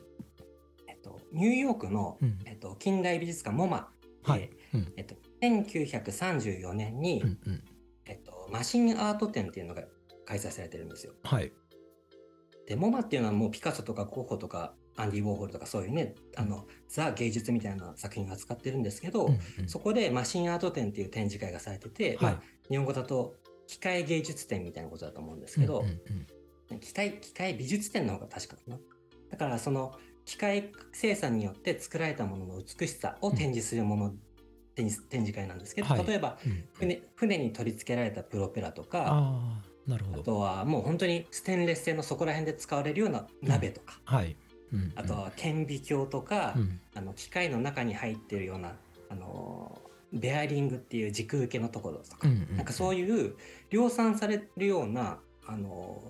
[0.86, 3.84] えっと、ニューヨークの、うん、えっと、近代美術館 MoMA
[4.24, 4.50] で、はい。
[4.74, 7.64] うん、えっと、1934年に、うんうん、
[8.04, 9.82] えっと、マシンアート展っていうのが
[10.26, 11.14] 開催されてるんですよ。
[11.24, 11.52] はい、
[12.68, 26.00] で MoMA っていうのはもうピカソとかゴッホとかアンディ・ウォーホルとかそういうねあのザ芸術みたいな作品を扱ってるんですけど、うんうん、そこでマシンアート展っていう展示会がされてて、はい、まあ、日本語だと機械芸術展みたいなことだと思うんですけど、うんうん
[26.72, 28.78] うん、機械機械美術展の方が確かかな。
[29.30, 29.94] だからその
[30.26, 34.18] 機械生産によって作られたものの美しさを展示するもの、うん、
[34.74, 40.20] 展示展示会なんですけど、はい、例えば、うん、船船に取り付けられたプロペラとかあなるほど。
[40.20, 44.36] あとはもう本当にステンレス製のそこら辺で使われるような鍋とか、はい。
[44.72, 44.80] うん。
[44.80, 48.74] うん、あとは顕微鏡とか、うん、あの機械の中に入ってるような
[49.08, 49.80] あの
[50.12, 53.34] ベアリングっていう軸受けのところとか、うんうんうん、なんかそういう
[53.70, 56.02] 量産されるようなあの、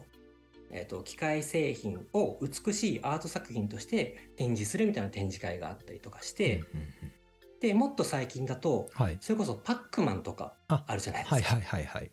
[0.70, 7.12] えーと、と機械製品を美しいアート作品として展示するみたいな展示会があったりとかして、うんうんうん、
[7.60, 11.34] でもっと最近だと、はい、それこそパックマンとかあるじゃないですか。
[11.36, 12.10] はいはいはいはい、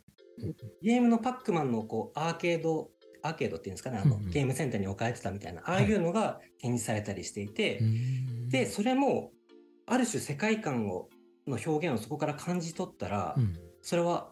[0.82, 2.90] ゲームのパックマンのこうアーケード
[3.22, 7.88] アーケードっていうんですかねあの、うんうん、ゲームセンターに置かれてたみたいなああいうのが展示されたりしていて、は
[8.48, 9.32] い、でそれも
[9.88, 11.10] ある種世界観を
[11.48, 14.32] の表現をそこから感じ取ったら、うん、それは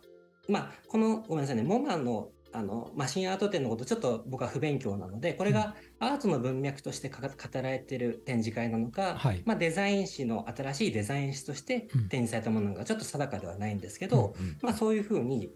[0.50, 7.18] まあこのごめんなさいねモマのあのマシンアート展のことちょっと僕は不勉強なのでこれがアートの文脈として語
[7.62, 15.50] られてる展示会なのか、はい、まあ、デザイン誌の新しいデザイン誌として展示されたものなのかちょっと定かではないんですけど、うんうん、まあ、そういうふうに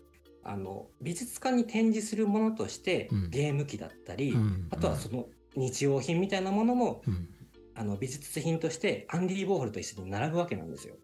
[0.48, 5.26] あの美術館に展示するものとして、うん、ゲーム機だったり、うん、あとはその
[5.56, 7.28] 日用品みたいなものも、うん、
[7.76, 10.96] あの美術品としてアンディ・ウォーホルと一緒に並ぶわけなんですよ。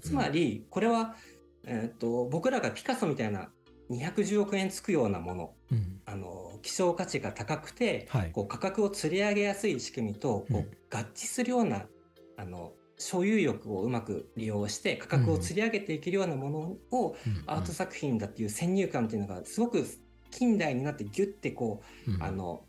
[0.00, 1.14] つまりこれは、
[1.64, 3.50] えーと、と僕らがピカソみたいな
[3.90, 11.86] 210億円つくようなもの、うん、あの希少価値が高くて、はい、こう価格を釣り上げやすい仕組みとこう合致するような、
[12.36, 16.58] あの所有欲をうまく利用して価格を釣り上げていけるようなもの
[16.90, 19.86] をアート作品だっていう先入観っていうのがすごく
[20.30, 22.62] 近代になってギュッてこう、うん、あの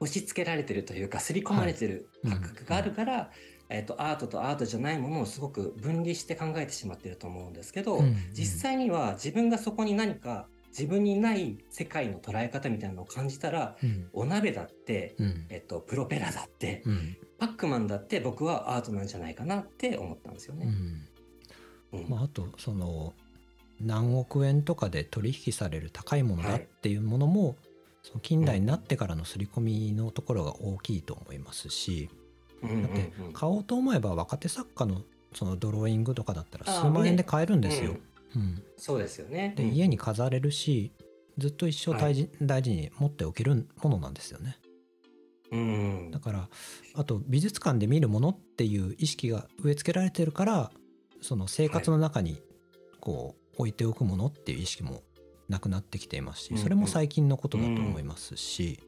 [0.00, 3.28] 押し付けられてるというか刷り込まれてる感覚があるから、はい、
[3.68, 8.02] えーと、とアートとアートじゃないものをすごく分離して考えてしまってると思うんですけど、
[8.32, 20.72] 実際には自分がそこに何か自分にない世界の捉え方みたいなのを感じたら、うん、お鍋だって、うん、えっと、プロペラだって、うん、パックマンだって僕はアートなんじゃないかなって思ったんですよね。
[22.08, 23.12] まあ、あとその
[23.78, 27.56] 何億円とかで取引される高いものだっていうものも、はい、
[28.02, 32.08] その近代になってからの刷り込みのところが大きいと思いますし、
[32.62, 35.02] だって買おうと思えば若手作家の
[35.34, 37.96] そのドローイングとかだったら数万円で買えるんですよ。
[38.36, 39.54] うん、そうですよね。
[39.56, 40.92] で、家に飾れるし
[41.38, 44.58] ずっと一生大事,、大事に持っておけるものなんですよね。
[45.50, 46.48] うん、だから
[46.94, 50.72] あと美術館で見るものっていう意識が植え付けられてるから
[51.20, 52.40] その生活の中に
[53.00, 55.02] こう置いておくものっていう意識も
[55.50, 58.80] なくなってきていますしそれも最近のことだと思いますし。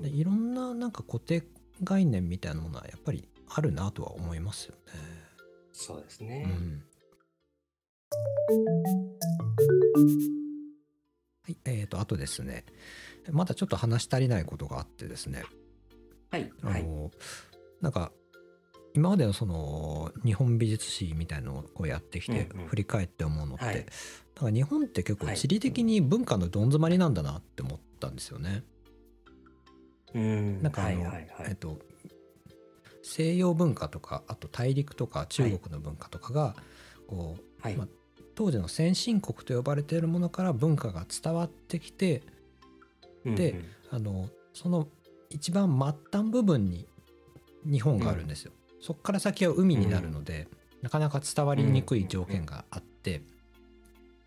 [0.00, 1.42] いろんななんか固定
[1.82, 4.78] 概念みたいなものはやっぱりあるなとは思いますよね。
[5.72, 6.82] そうですね、うん
[11.44, 12.64] はい、えーとあとですね
[13.30, 15.44] まだちょっと話し足りないことがあってですね。
[16.30, 17.10] はい、あの、はい、
[17.80, 18.10] なんか
[18.94, 22.66] 今までのその日本美術史みたいのをやってきてうんうん。
[22.66, 23.76] 振り返って思うのって、はい。
[23.76, 25.36] だから日本って結構はい。
[25.36, 28.64] 地理的に文化のどん詰まりなんだなって思ったんですよね。
[30.14, 30.62] うん。
[30.62, 31.26] なんかあの、はいはいはい。
[31.48, 31.78] えっと
[33.02, 36.54] 西洋文化とかあと大陸とか中国の文化とかが、
[37.08, 37.76] こうはい。
[37.76, 37.88] まあ
[38.34, 42.22] 当時の先進国と呼ばれているものから文化が伝わってきて
[43.24, 43.64] でうんうん。
[43.90, 44.88] あのその
[45.30, 46.86] 一番末端部分に
[47.64, 48.52] 日本があるんですよ。
[48.80, 50.48] そこから先は海になるので、
[50.82, 53.22] なかなか伝わりにくい条件があって、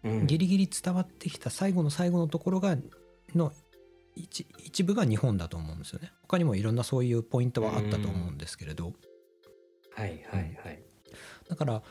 [0.04, 0.28] うん。
[0.28, 2.78] ギリギリ伝わってきた最後の最後のところが
[3.36, 3.52] の
[4.16, 6.12] 一一部が日本だと思うんですよね。
[6.22, 8.94] 他にもいろんなそういうポイントはあったと思うんですけれど、
[9.94, 10.82] はいはいはい。
[11.50, 11.84] だから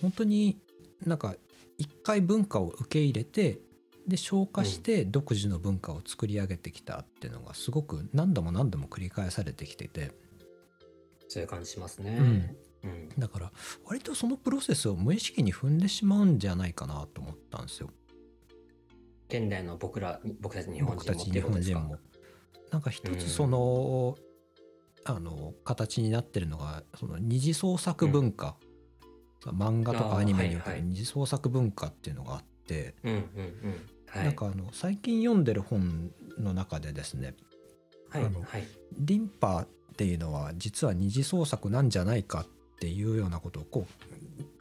[0.00, 0.58] 本当に
[1.04, 1.36] なんか
[1.78, 3.60] 一回文化を受け入れて
[4.06, 10.12] で消化して独自の文化を作り上げてきたっていうのがすごく何度も何度も繰り返されてきてて。
[11.28, 12.56] そういう感じしますね。
[12.84, 13.08] うん。
[13.18, 13.52] だから
[13.84, 17.90] 割とそのプロセスを無意識に踏んでしまうんじゃないかなと思ったんですよ。
[19.28, 21.98] 現代の僕ら僕たち日本人も僕たち日本人も。
[22.70, 24.16] なんか一つその、
[25.04, 28.56] あの形になってるのがその二次創作文化、
[29.44, 33.26] 漫画とかアニメにおける二次創作文化っていうのがあって、うんうんうん。
[34.08, 34.24] はい。
[34.24, 37.34] なんかあの最近読んでる本の中でですね
[38.98, 39.66] リンパっ
[39.96, 42.46] ていうのは実は二次創作なんじゃないかっ
[42.78, 43.86] ていうようなことをこ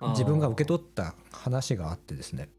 [0.01, 2.49] う自分が受け取った話があってですね。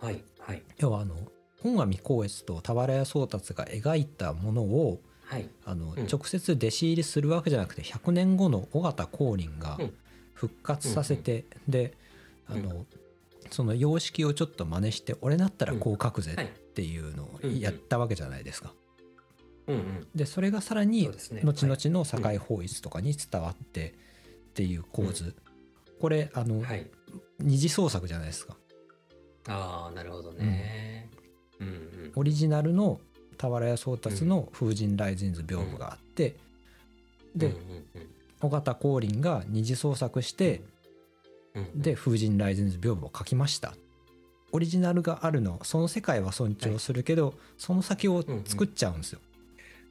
[0.00, 0.62] はいはい。
[0.78, 1.16] 要はあの
[1.62, 5.48] 本阿弥光悦と俵屋宗達が描いたものをはい。
[5.66, 6.06] あの、うん。
[6.06, 9.94] 直接弟子入りするわけじゃなくて100年後の尾形光琳がうん
[10.38, 11.94] 復活させて、で
[12.46, 12.86] あの、うん。
[13.50, 16.46] その様式をちょっと真似して俺だったらこう書くぜはい。
[16.46, 17.58] っていうのをうんうん。
[17.58, 18.72] やったわけじゃないですか。
[19.66, 20.06] うんうん。
[20.14, 23.94] でそれがさらに後々の堺法一とかに伝わって
[24.50, 25.34] っていう構図、
[26.00, 26.86] これあの、はい。
[27.40, 28.56] 二次創作じゃないですか。
[29.48, 31.10] ああなるほどね。
[31.58, 31.68] うん。
[31.68, 33.00] うんオリジナルの
[33.38, 36.36] 俵屋宗達の「風神雷神図屏風」があって、
[37.34, 37.58] でうんうん
[37.94, 38.08] うん
[38.40, 40.62] 尾形光琳が二次創作して、
[41.54, 41.62] うん。
[41.62, 43.74] うんで「風神雷神図屏風」を書きました。
[44.52, 49.20] オリジナルがあるのその世界は尊重するけど、その先を作っちゃうんですよ、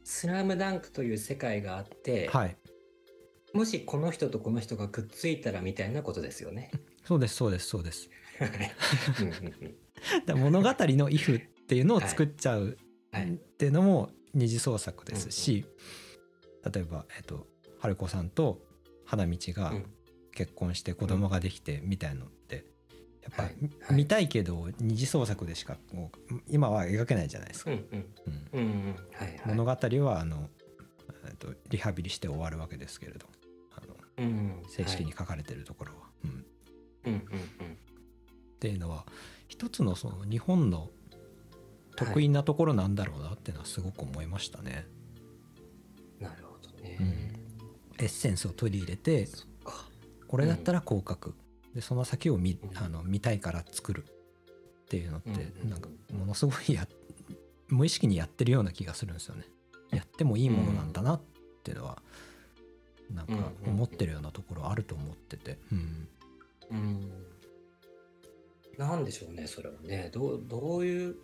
[0.04, 2.56] スラムダンクという世界があって、はい。
[3.54, 6.72] もしこの人とこの人がくっついたらみたいなことですよね。
[7.04, 8.10] そうですそうですそうです。
[10.28, 12.78] 物語の「イフ」っていうのを作っちゃう
[13.12, 15.66] はいっていうのも二次創作ですし、
[16.72, 17.48] 例えば、えっと、
[17.80, 18.60] 春子さんと
[19.06, 19.86] 花道がうん。
[20.34, 22.64] 結婚して子供ができてみたいのって
[23.24, 23.56] やっぱ、はい。
[23.60, 23.96] みはい。
[23.96, 27.72] 見たいけど二次創作でしかもう今は描けないじゃないですか。
[27.72, 28.06] うんうん。
[28.54, 28.60] うん。
[28.60, 28.96] うんうん。
[29.14, 29.42] はいはい。
[29.56, 29.72] 物語
[30.06, 30.48] はあの、
[31.28, 33.26] えっと、リハビリして終わるわけですけれど
[33.76, 35.98] あのうん正式にはい書かれてるところは。
[36.26, 36.46] うん。
[37.06, 39.06] うんうんっていうのは
[39.48, 40.90] 一つのその日本の
[41.96, 44.86] 得意なところなんだろうなっていうのはすごく思いましたね。
[46.22, 47.34] うんなるほどね。
[48.00, 49.28] エッセンスを取り入れて。
[50.28, 51.36] これだったらこう書く、
[51.74, 56.88] でその先を見うんあの見たいから作るっていうのって、うんうんうんなんかものすごいや
[57.68, 59.46] 無意識にやってるような気がするんですよね。
[59.92, 61.22] やってもいいものなんだなっ
[61.64, 62.02] ていうのは、
[63.14, 63.34] なんか
[63.66, 66.08] 思ってるようなところあると思ってて、うん
[66.72, 67.12] うん。
[68.78, 70.10] なんでしょうね、それはね。
[70.14, 71.16] どうどういう、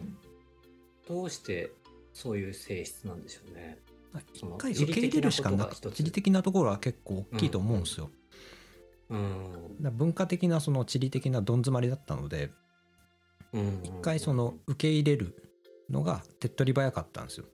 [1.07, 1.71] どうして
[2.13, 3.79] そういう性質なんでしょうね。
[4.33, 5.95] 一回受け入れるしかなく地理的なことが一つ。
[5.95, 8.09] 地理的なところは結構大きいと思うんですよ。
[9.09, 9.77] うん。
[9.79, 12.51] だから文化的なその地理的などん詰まりだったので
[13.53, 15.35] うん一回その受け入れる
[15.89, 17.45] のが手っ取り早かったんですよ。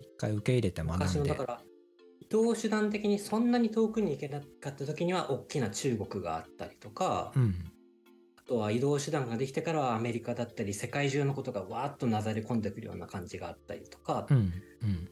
[0.00, 1.28] 一回受け入れて学んで。
[1.28, 1.60] だから
[2.20, 7.54] 移動手段的にそんなに遠くに行けなかった時には大きな中国があったりとか、うん。
[8.38, 14.36] あとは移動手段ができてからはアメリカだったり世界中のことがわーっとなだれ込んでくるような感じがあったりとか、うん。
[14.36, 14.40] う
[14.86, 15.08] ん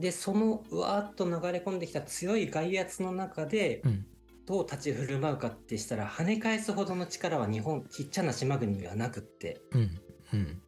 [0.00, 4.06] でそのわーっと流れ込んできた強い外圧の中でうん。
[4.46, 9.60] どう立ち振る舞うかってしたら跳ね返すほどの力は日本ちっちゃな島国にはなくって。
[9.70, 10.00] うん。
[10.32, 10.62] うん。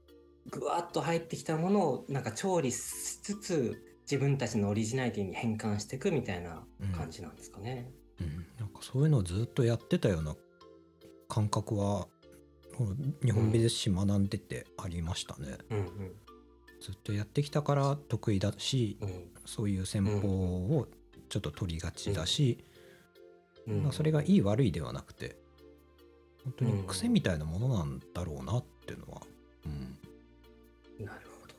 [0.50, 6.62] ぐわーっと入ってきたものをなんか調理しつつ自分たちのオリジナリティに変換していくみたいな
[6.96, 7.90] 感じなんですかね。
[8.20, 8.46] うん。
[8.56, 10.36] なんかそういうのをずっとやってたような
[11.28, 12.06] 感覚は
[13.24, 15.58] 日本美術史学んでてありましたね。
[15.70, 16.12] うん
[16.82, 19.28] ずっとやってきたから得意だしうん。
[19.46, 20.88] そういう戦法を
[21.28, 22.64] ちょっと取りがちだし、
[23.66, 23.82] うん。
[23.84, 25.36] まあ、それがいい悪いではなくて
[26.44, 29.22] 本当に癖みたいなものなんだろうなっていうのは、
[29.64, 29.68] う
[31.02, 31.54] ん、なるほど。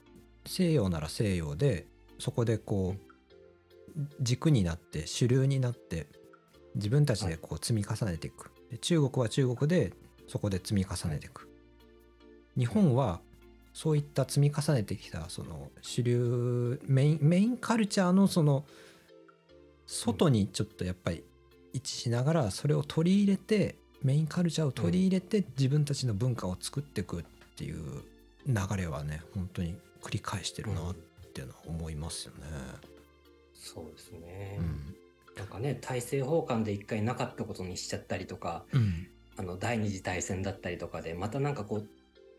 [0.46, 1.88] 西洋なら西洋で
[2.20, 6.08] そこでこう軸になって主流になって
[6.76, 8.52] 自分たちでこう積み重ねていく。
[8.70, 9.94] で中国は中国で
[10.28, 11.50] そこで積み重ねていく。
[12.58, 13.22] 日本は
[13.74, 18.66] そういった積み重ねてきたその主流メインメインカルチャーのその
[19.86, 21.24] 外にちょっとやっぱり
[21.74, 27.24] 位置しながらそれを取り入れてメインカルチャーを取り入れて自分たちの文化を作っていくっ
[27.56, 28.04] ていう
[28.46, 30.96] 流れはね本当に繰り返してるなっ
[31.34, 32.44] ていうのは思いますよね。
[33.56, 34.58] そうですね。
[34.60, 34.96] うん
[35.38, 41.88] なんかね、大政奉還で一回なかったことにしちゃったりとか、うんあの第二次大戦だったりとかで、またなんかこう、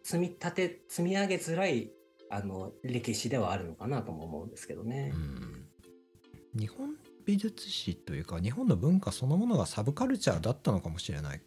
[0.04, 1.90] 積み立て、積み上げづらい、
[2.30, 5.12] あの、歴史ではあるのかなとも思うんですけどね。
[5.14, 5.18] う。
[5.18, 5.66] ん。
[6.54, 6.94] 日本
[7.24, 11.40] 美術史というか日本の文化そのものがサブカルチャーだったのかもしれない。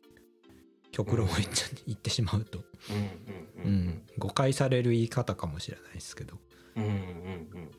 [0.92, 4.02] 極論を言っちゃ言ってしまうと、うんううんん。
[4.18, 6.38] 誤解される言い方かもしれないですけど、
[6.76, 6.84] うん。
[6.84, 6.98] うんうん。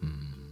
[0.02, 0.47] うん。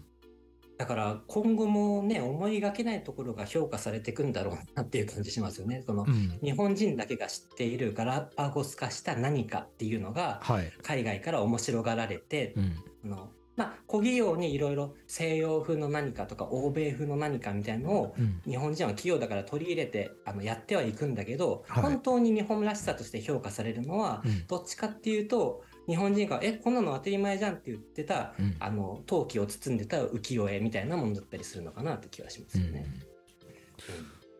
[0.78, 5.82] うんだから今後もね、思いがけないところが評価されていくんだろうなっていう感じしますよね。
[5.86, 6.38] そのうん。
[6.42, 12.76] 日本人だけが知っているガラパゴス化した何かっていうのがはい、海外から面白がられて、うん。
[13.06, 18.42] あのまあ小企業にいろいろ西洋風の何かとか欧米風の何かみたいのをうん。
[18.46, 21.82] 日本人は企業だから取り入れてあのやってはいくんだけど、はい。
[21.84, 24.46] 本当に日本らしさとして評価されるのはうん。
[24.46, 28.56] どっちかっていうと日本人が「えこんなの当たり前じゃん」って言ってたうん。
[28.58, 32.86] あの陶器を包んでた浮世絵みたいなものだったりするのかなって気がしますよね。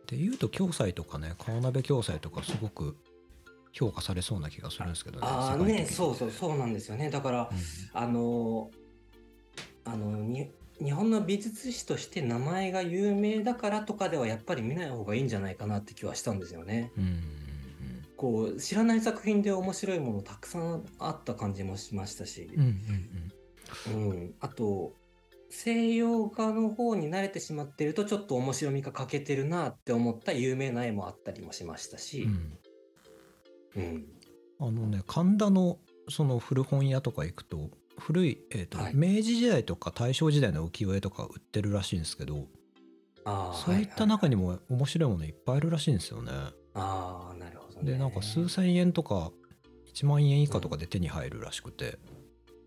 [0.06, 2.96] でいうと共済とかね川鍋共済とかすごく
[3.72, 7.10] 評価されそうな気がするんですけどねああねそうそうそうなんですよね。
[7.10, 7.50] だから
[7.92, 8.70] あの
[9.84, 10.50] あのに
[10.82, 16.92] 日本の美術史として名前が有名だからとかではやっぱり見ない方がいいんじゃないかなって気はしたんですよね。
[16.96, 17.45] うんうん
[18.16, 22.50] こう知らない作品で面白いものたくさんあった感じもしましたし。
[22.54, 22.70] うん、うん
[23.94, 24.10] うん。
[24.10, 24.92] うん、あと
[25.50, 32.28] 西洋画の方に慣れてしまってるとちょっと面白みが欠けてるなって思った有名な絵もあったりもしましたし。
[33.76, 33.82] う、ん。
[33.82, 34.06] うん。
[34.58, 38.92] あのね神田のその古本屋とか行くと古い、えーとはい。
[38.94, 42.46] 明治時代とか大正時代の浮世絵とか売ってるらしいんですけど
[43.26, 46.30] そういったは中にも面白いものいっぱいあるらしいんですよね。
[46.74, 47.65] あーなるほど。
[47.65, 47.65] ね。
[47.82, 49.32] でなんか数千円とか
[49.92, 51.98] 1万円以下とかで手に入るらしくて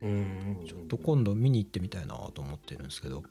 [0.02, 3.24] うんうんうんちょっと今度見に行ってみたいなと思ってるんですけど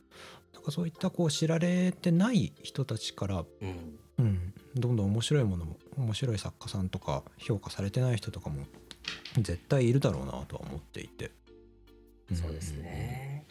[0.55, 8.65] なんかそういったこう知られてない人たちから、うんうん、どんどん面白いものも面白い作家さんとか評価されてない人とかも
[9.37, 11.31] 絶対いるだろうなとは思っていて。
[12.35, 13.47] そうですね。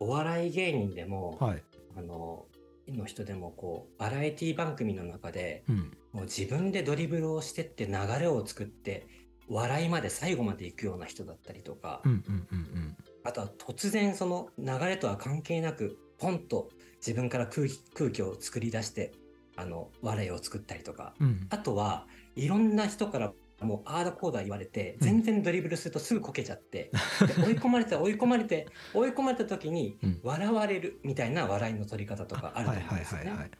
[0.00, 1.46] お笑い芸人でも、うん。
[1.48, 1.62] はい。
[1.96, 2.46] あの
[2.88, 5.96] の人でもこうバラエティ番組の中でうん。
[6.18, 9.06] もう自分でドリブルをしてって流れを作って
[9.48, 19.12] 笑いまで最後まで行くような人だったりとか、うんうんうんあとは突然その流れとは関係なくポンと自分から空気空気を作り出して
[19.54, 21.26] あの笑いを作ったりとかうん。
[21.26, 21.46] うん。
[21.50, 22.06] あとは
[22.36, 26.90] いろんな人からもうあーだこーだ言われてうん全然ドリブルするとすぐこけちゃって、
[27.36, 33.50] で追い込まれて追い込まれて追い込まれた時にうん笑われるみたいな笑いの取り方とかあると思うんですよね。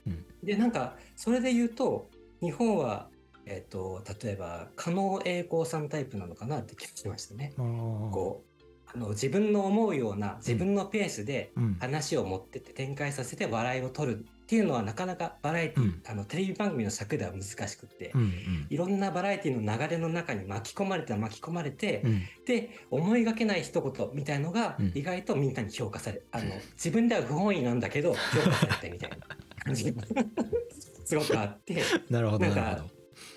[0.43, 2.09] でなんかそれで言うと
[2.41, 3.09] 日本は、
[3.47, 7.53] えっと例えば加納栄光さんタイプなのかなって気がしましたね。
[7.57, 8.49] こう
[8.95, 11.77] あの自分の思うような自分のペースでうん。
[11.79, 22.23] 話を持ってって展開させて笑いを取るっていうのはなかなかバラエティ、うんあのテレビ番組の尺では難しくって、うんうんいろんなバラエティの流れの中に巻き込まれて巻き込まれて、うん。
[22.47, 29.17] で思いがけない一言みたいのがうん意外とみんなに評価され、あの自分では不本意なんだけど評価されてみたいな
[29.65, 30.03] 感じが
[31.09, 32.85] すごくあって なるほどなんか。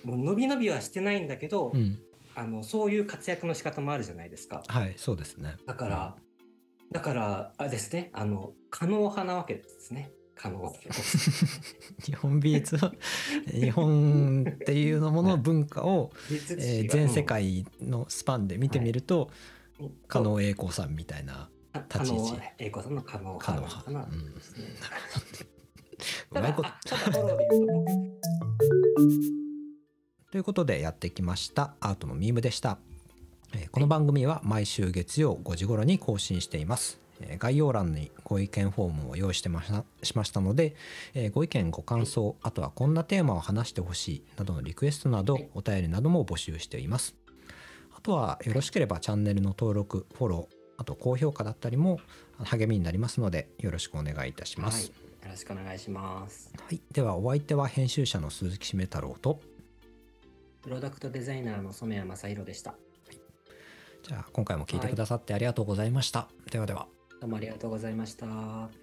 [0.03, 1.99] もう伸び伸びはしてないんだけど、うん。
[2.33, 4.63] あのそういう活躍の仕方もあるじゃないですか。
[4.67, 5.57] はい、そうですね。
[5.65, 6.15] だから、
[6.91, 10.11] だから、あれですね、あの、可能派なわけですね。
[10.35, 10.73] 可能。
[12.03, 12.93] 日本美術は
[13.51, 19.29] 日本っていうのもの文化を、えー全世界のスパンで見てみると
[20.07, 21.49] 加納栄光さんみたいな
[21.89, 24.03] 可立ち位置能、栄光さんの可能可能派かな。
[24.03, 24.65] うんですね
[26.31, 26.69] うまいこと。
[30.31, 31.73] ということでやってきました。
[31.79, 32.77] アートのミームでした、
[33.53, 36.99] えーこの番組は毎週月曜5時頃に更新しています。
[37.19, 40.75] えー概要欄にご意見フォームを用意してましたしましたので、
[41.13, 47.15] えーご意見ご感想あとはこんなテーマを話してほしいなどのリクエストなどはいお便りなども募集しています。
[47.95, 51.99] あとはよろしければチャンネルの登録フォローあと高評価だったりも
[52.43, 54.91] 励みになりますのでよろしくお願いいたしまはい、す
[55.23, 56.51] よ、ろしくお願いします。
[56.57, 59.39] はい、ではお相手は編集者の鈴木しめ太郎と
[60.61, 62.75] プロダクトデザイナーの染谷正弘でした。
[64.03, 66.87] じゃあ今回も聞いてくださってありがとうございました、ではでは
[67.19, 68.80] どうもありがとうございました。